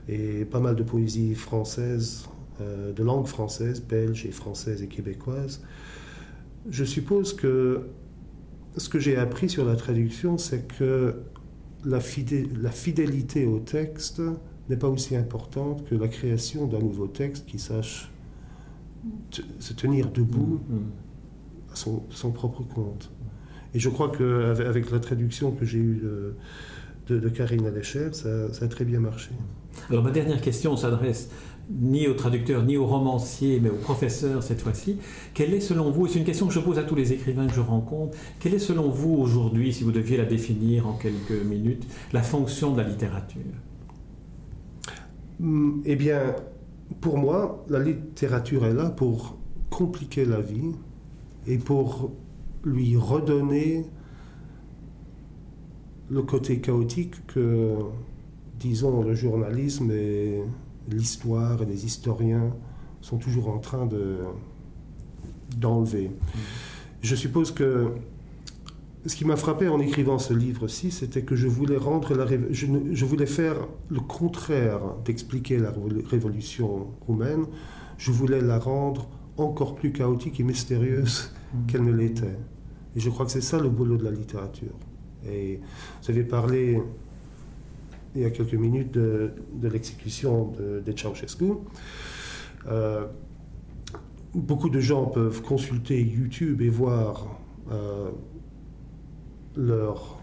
et 0.10 0.43
pas 0.45 0.60
mal 0.60 0.76
de 0.76 0.84
poésie 0.84 1.36
française, 1.36 2.26
euh, 2.60 2.91
de 2.91 3.04
langue 3.04 3.28
française, 3.28 3.82
belge 3.82 4.26
et 4.26 4.32
française 4.32 4.82
et 4.82 4.88
québécoise. 4.88 5.62
Je 6.69 6.84
suppose 6.84 7.34
que 7.34 7.88
ce 8.76 8.89
que 8.89 9.00
j'ai 9.00 9.15
appris 9.15 9.50
sur 9.50 9.65
la 9.65 9.76
traduction, 9.76 10.38
c'est 10.38 10.67
que 10.67 11.15
la, 11.86 12.00
la 12.62 12.71
fidélité 12.71 13.45
au 13.45 13.60
texte 13.60 14.21
n'est 14.72 14.78
pas 14.78 14.90
aussi 14.90 15.16
importante 15.16 15.86
que 15.88 15.96
la 15.96 16.08
création 16.08 16.66
d'un 16.66 16.80
nouveau 16.80 17.08
texte 17.08 17.46
qui 17.46 17.60
sache 17.60 18.12
se 19.60 19.74
tenir 19.74 20.10
debout 20.12 20.62
mm, 20.70 20.76
mm. 20.76 20.92
à 21.72 21.76
son, 21.76 22.32
propre 22.32 22.64
compte. 22.64 23.12
Et 23.74 23.80
je 23.80 23.90
crois 23.90 24.10
qu'avec 24.10 24.68
avec 24.68 24.92
la 24.92 25.00
traduction 25.00 25.52
que 25.52 25.66
j'ai 25.66 25.80
eue 25.80 26.02
de, 27.08 27.20
de, 27.20 27.30
Karine 27.30 27.66
Alecher, 27.66 28.10
ça, 28.14 28.54
ça, 28.54 28.66
a 28.66 28.68
très 28.68 28.86
bien 28.86 29.00
marché. 29.00 29.32
Alors 29.90 30.04
ma 30.04 30.12
dernière 30.12 30.42
question 30.42 30.76
s'adresse 30.76 31.30
ni 31.70 32.08
au 32.08 32.14
traducteur, 32.14 32.64
ni 32.64 32.76
au 32.76 32.86
romancier, 32.86 33.60
mais 33.62 33.70
au 33.70 33.76
professeur 33.76 34.44
cette 34.44 34.62
fois-ci. 34.62 34.98
Quelle 35.34 35.54
est 35.54 35.62
selon 35.62 35.92
vous, 35.92 36.06
et 36.06 36.10
c'est 36.10 36.20
une 36.20 36.26
question 36.26 36.48
que 36.48 36.54
je 36.54 36.60
pose 36.60 36.78
à 36.78 36.84
tous 36.84 36.96
les 36.96 37.14
écrivains 37.14 37.48
que 37.48 37.54
je 37.54 37.62
rencontre, 37.62 38.18
quelle 38.40 38.54
est 38.54 38.60
selon 38.60 38.90
vous 38.90 39.14
aujourd'hui, 39.14 39.74
si 39.74 39.84
vous 39.84 39.92
deviez 39.92 40.18
la 40.18 40.26
définir 40.26 40.88
en 40.88 40.94
quelques 40.94 41.44
minutes, 41.46 41.86
la 42.14 42.24
fonction 42.24 42.74
de 42.74 42.82
la 42.82 42.88
littérature? 42.88 43.42
Eh 45.86 45.96
bien, 45.96 46.36
pour 47.00 47.18
moi, 47.18 47.66
la 47.70 47.80
littérature 47.80 48.66
est 48.66 48.74
là 48.74 48.90
pour 48.90 49.38
compliquer 49.70 50.26
la 50.26 50.42
vie 50.42 50.74
et 51.48 51.58
pour 51.58 52.12
lui 52.64 52.96
redonner 52.98 53.86
le 56.10 56.22
côté 56.24 56.60
chaotique 56.60 57.26
que, 57.28 57.76
disons, 58.60 59.02
le 59.02 59.16
journalisme 59.16 59.92
et 59.92 60.44
l'histoire 60.90 61.62
et 61.64 61.66
les 61.66 61.86
historiens 61.86 62.54
sont 63.00 63.18
toujours 63.18 63.50
en 63.50 63.60
train 63.60 63.86
de, 63.86 64.18
d'enlever. 65.58 66.10
Mm. 66.10 66.40
Je 67.02 67.16
suppose 67.16 67.52
que 67.52 67.94
ce 69.06 69.16
qui 69.16 69.26
m'a 69.26 69.36
frappé 69.36 69.68
en 69.68 69.80
écrivant 69.80 70.20
ce 70.20 70.34
livre-ci, 70.34 70.92
c'était 70.92 71.24
que 71.24 71.36
je 71.36 71.48
voulais 71.48 71.78
rendre 71.78 72.14
la 72.14 72.26
je, 72.52 72.68
je, 72.92 73.06
voulais 73.06 73.26
faire 73.26 73.56
le 73.90 74.00
contraire 74.00 74.82
d'expliquer 75.06 75.58
la 75.58 75.74
révolution 76.10 76.88
roumaine. 77.08 77.46
Je 77.98 78.12
voulais 78.12 78.42
la 78.42 78.60
rendre 78.60 79.10
encore 79.38 79.76
plus 79.76 79.92
chaotique 79.92 80.40
et 80.40 80.44
mystérieuse 80.44 81.32
mmh. 81.54 81.66
qu'elle 81.68 81.84
ne 81.84 81.92
l'était. 81.92 82.38
Et 82.96 83.00
je 83.00 83.10
crois 83.10 83.26
que 83.26 83.32
c'est 83.32 83.42
ça 83.42 83.60
le 83.60 83.70
boulot 83.70 83.98
de 83.98 84.04
la 84.04 84.12
littérature. 84.12 84.76
Et 85.28 85.60
vous 86.02 86.12
avez 86.12 86.24
parlé 86.24 86.82
il 88.16 88.22
y 88.22 88.26
a 88.26 88.30
quelques 88.30 88.54
minutes 88.54 88.92
de, 88.94 89.32
de 89.54 89.68
l'exécution 89.68 90.52
de, 90.60 90.82
de, 90.86 90.98
Ceausescu. 90.98 91.54
Euh, 92.68 93.06
beaucoup 94.34 94.70
de 94.70 94.80
gens 94.80 95.06
peuvent 95.06 95.42
consulter 95.42 96.02
YouTube 96.02 96.62
et 96.62 96.70
voir 96.70 97.40
euh, 97.72 98.10
leur, 99.56 100.22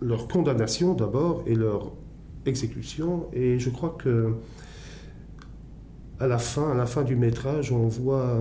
leur 0.00 0.28
condamnation 0.28 0.94
d'abord 0.94 1.42
et 1.46 1.54
leur 1.54 1.92
exécution. 2.44 3.26
Et 3.32 3.58
je 3.58 3.70
crois 3.70 3.96
que 3.98 4.34
à 6.18 6.26
la 6.26 6.38
fin, 6.38 6.70
à 6.72 6.74
la 6.74 6.86
fin 6.86 7.02
du 7.02 7.16
métrage, 7.16 7.72
on 7.72 7.88
voit, 7.88 8.38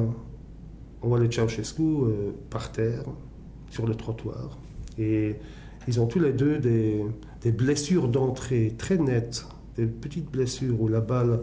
on 1.02 1.08
voit 1.08 1.20
les 1.20 1.30
Ceausescu 1.30 1.82
euh, 1.82 2.32
par 2.50 2.72
terre, 2.72 3.04
sur 3.70 3.86
le 3.86 3.96
trottoir. 3.96 4.58
Et 4.98 5.36
ils 5.88 6.00
ont 6.00 6.08
tous 6.08 6.20
les 6.20 6.32
deux 6.32 6.60
des, 6.60 7.04
des 7.42 7.52
blessures 7.52 8.08
d'entrée 8.08 8.74
très 8.78 8.98
nettes, 8.98 9.46
des 9.76 9.86
petites 9.86 10.32
blessures 10.32 10.80
où 10.82 10.88
la 10.88 11.02
balle, 11.02 11.42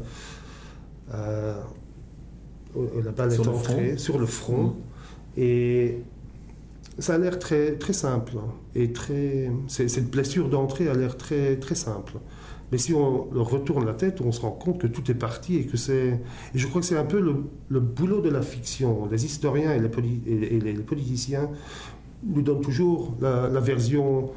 euh, 1.13 1.61
la 3.05 3.13
balle 3.13 3.33
est 3.33 3.47
entrée 3.47 3.99
sur 3.99 4.19
le 4.19 4.27
front. 4.27 4.69
Mmh. 4.69 4.75
Et 5.37 5.99
ça 6.99 7.15
a 7.15 7.19
l'air 7.19 7.39
très, 7.39 7.73
très 7.73 7.93
simple. 7.93 8.35
Et 8.75 8.93
très, 8.93 9.51
cette 9.69 10.11
blessure 10.11 10.49
d'entrée 10.49 10.89
a 10.89 10.95
l'air 10.95 11.17
très, 11.17 11.57
très 11.57 11.75
simple. 11.75 12.15
Mais 12.73 12.79
si 12.79 12.95
on 12.95 13.29
retourne 13.35 13.85
la 13.85 13.93
tête, 13.93 14.23
on 14.23 14.33
se 14.33 14.41
rend 14.41 14.51
compte 14.51 14.79
que 14.79 14.87
tout 14.87 15.11
est 15.11 15.15
parti 15.15 15.57
et 15.57 15.67
que 15.67 15.77
c'est. 15.77 16.19
Je 16.55 16.67
crois 16.67 16.81
que 16.81 16.87
c'est 16.87 16.97
un 16.97 17.05
peu 17.05 17.21
le, 17.21 17.81
boulot 17.81 18.23
de 18.23 18.31
la 18.31 18.41
fiction. 18.41 19.07
Les 19.11 19.27
historiens 19.27 19.75
et 19.75 19.79
les, 19.79 19.91
et 20.27 20.59
les, 20.59 20.73
politiciens 20.83 21.51
nous 22.25 22.41
donnent 22.41 22.63
toujours 22.63 23.15
la, 23.21 23.61
version, 23.61 24.31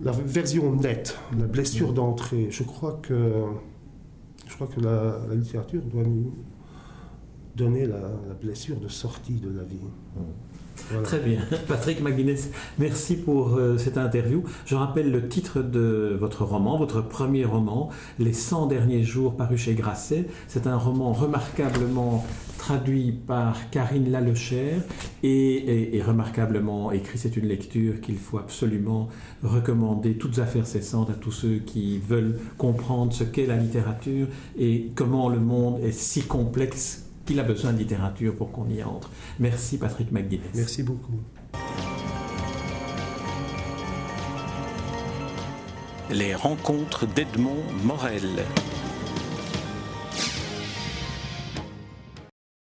la 0.00 0.12
version 0.12 0.74
nette, 0.74 1.18
la 1.38 1.46
blessure 1.46 1.92
d'entrée. 1.92 2.46
Je 2.48 2.62
crois 2.62 2.98
que, 3.02 3.42
je 4.46 4.54
crois 4.54 4.66
que 4.66 4.80
la, 4.80 5.18
littérature 5.34 5.82
doit 5.82 6.04
nous 6.04 6.32
donner 7.56 7.86
la, 7.86 7.98
blessure 8.40 8.76
de 8.76 8.88
sortie 8.88 9.40
de 9.40 9.50
la 9.50 9.62
vie. 9.62 9.78
Très 11.04 11.20
bien. 11.20 11.40
Patrick 11.68 12.02
McGuinness, 12.02 12.50
merci 12.78 13.16
pour 13.16 13.54
euh, 13.54 13.78
cette 13.78 13.96
interview. 13.96 14.42
Je 14.66 14.74
rappelle 14.74 15.10
le 15.10 15.28
titre 15.28 15.62
de 15.62 16.16
votre 16.18 16.44
roman, 16.44 16.76
votre 16.76 17.00
premier 17.00 17.44
roman, 17.44 17.90
Les 18.18 18.32
100 18.32 18.66
derniers 18.66 19.04
jours 19.04 19.36
paru 19.36 19.56
chez 19.56 19.74
Grasset. 19.74 20.26
C'est 20.48 20.66
un 20.66 20.76
roman 20.76 21.12
remarquablement 21.12 22.26
traduit 22.58 23.12
par 23.12 23.70
Karine 23.70 24.10
Lalechère 24.10 24.80
et, 25.22 25.96
et, 25.96 26.02
remarquablement 26.02 26.92
écrit. 26.92 27.18
C'est 27.18 27.36
une 27.36 27.46
lecture 27.46 28.00
qu'il 28.00 28.16
faut 28.16 28.38
absolument 28.38 29.08
recommander, 29.42 30.16
toutes 30.16 30.38
affaires 30.38 30.66
cessantes, 30.66 31.10
à 31.10 31.14
tous 31.14 31.32
ceux 31.32 31.58
qui 31.58 31.98
veulent 31.98 32.38
comprendre 32.56 33.12
ce 33.12 33.22
qu'est 33.22 33.46
la 33.46 33.56
littérature 33.56 34.28
et 34.58 34.90
comment 34.94 35.28
le 35.28 35.40
monde 35.40 35.80
est 35.82 35.92
si 35.92 36.22
complexe 36.22 37.03
qu'il 37.24 37.40
a 37.40 37.42
besoin 37.42 37.72
de 37.72 37.78
littérature 37.78 38.34
pour 38.36 38.52
qu'on 38.52 38.68
y 38.68 38.82
entre. 38.82 39.10
Merci 39.38 39.78
Patrick 39.78 40.12
McGuinness. 40.12 40.54
Merci 40.54 40.82
beaucoup. 40.82 41.20
Les 46.10 46.34
rencontres 46.34 47.06
d'Edmond 47.06 47.64
Morel. 47.82 48.44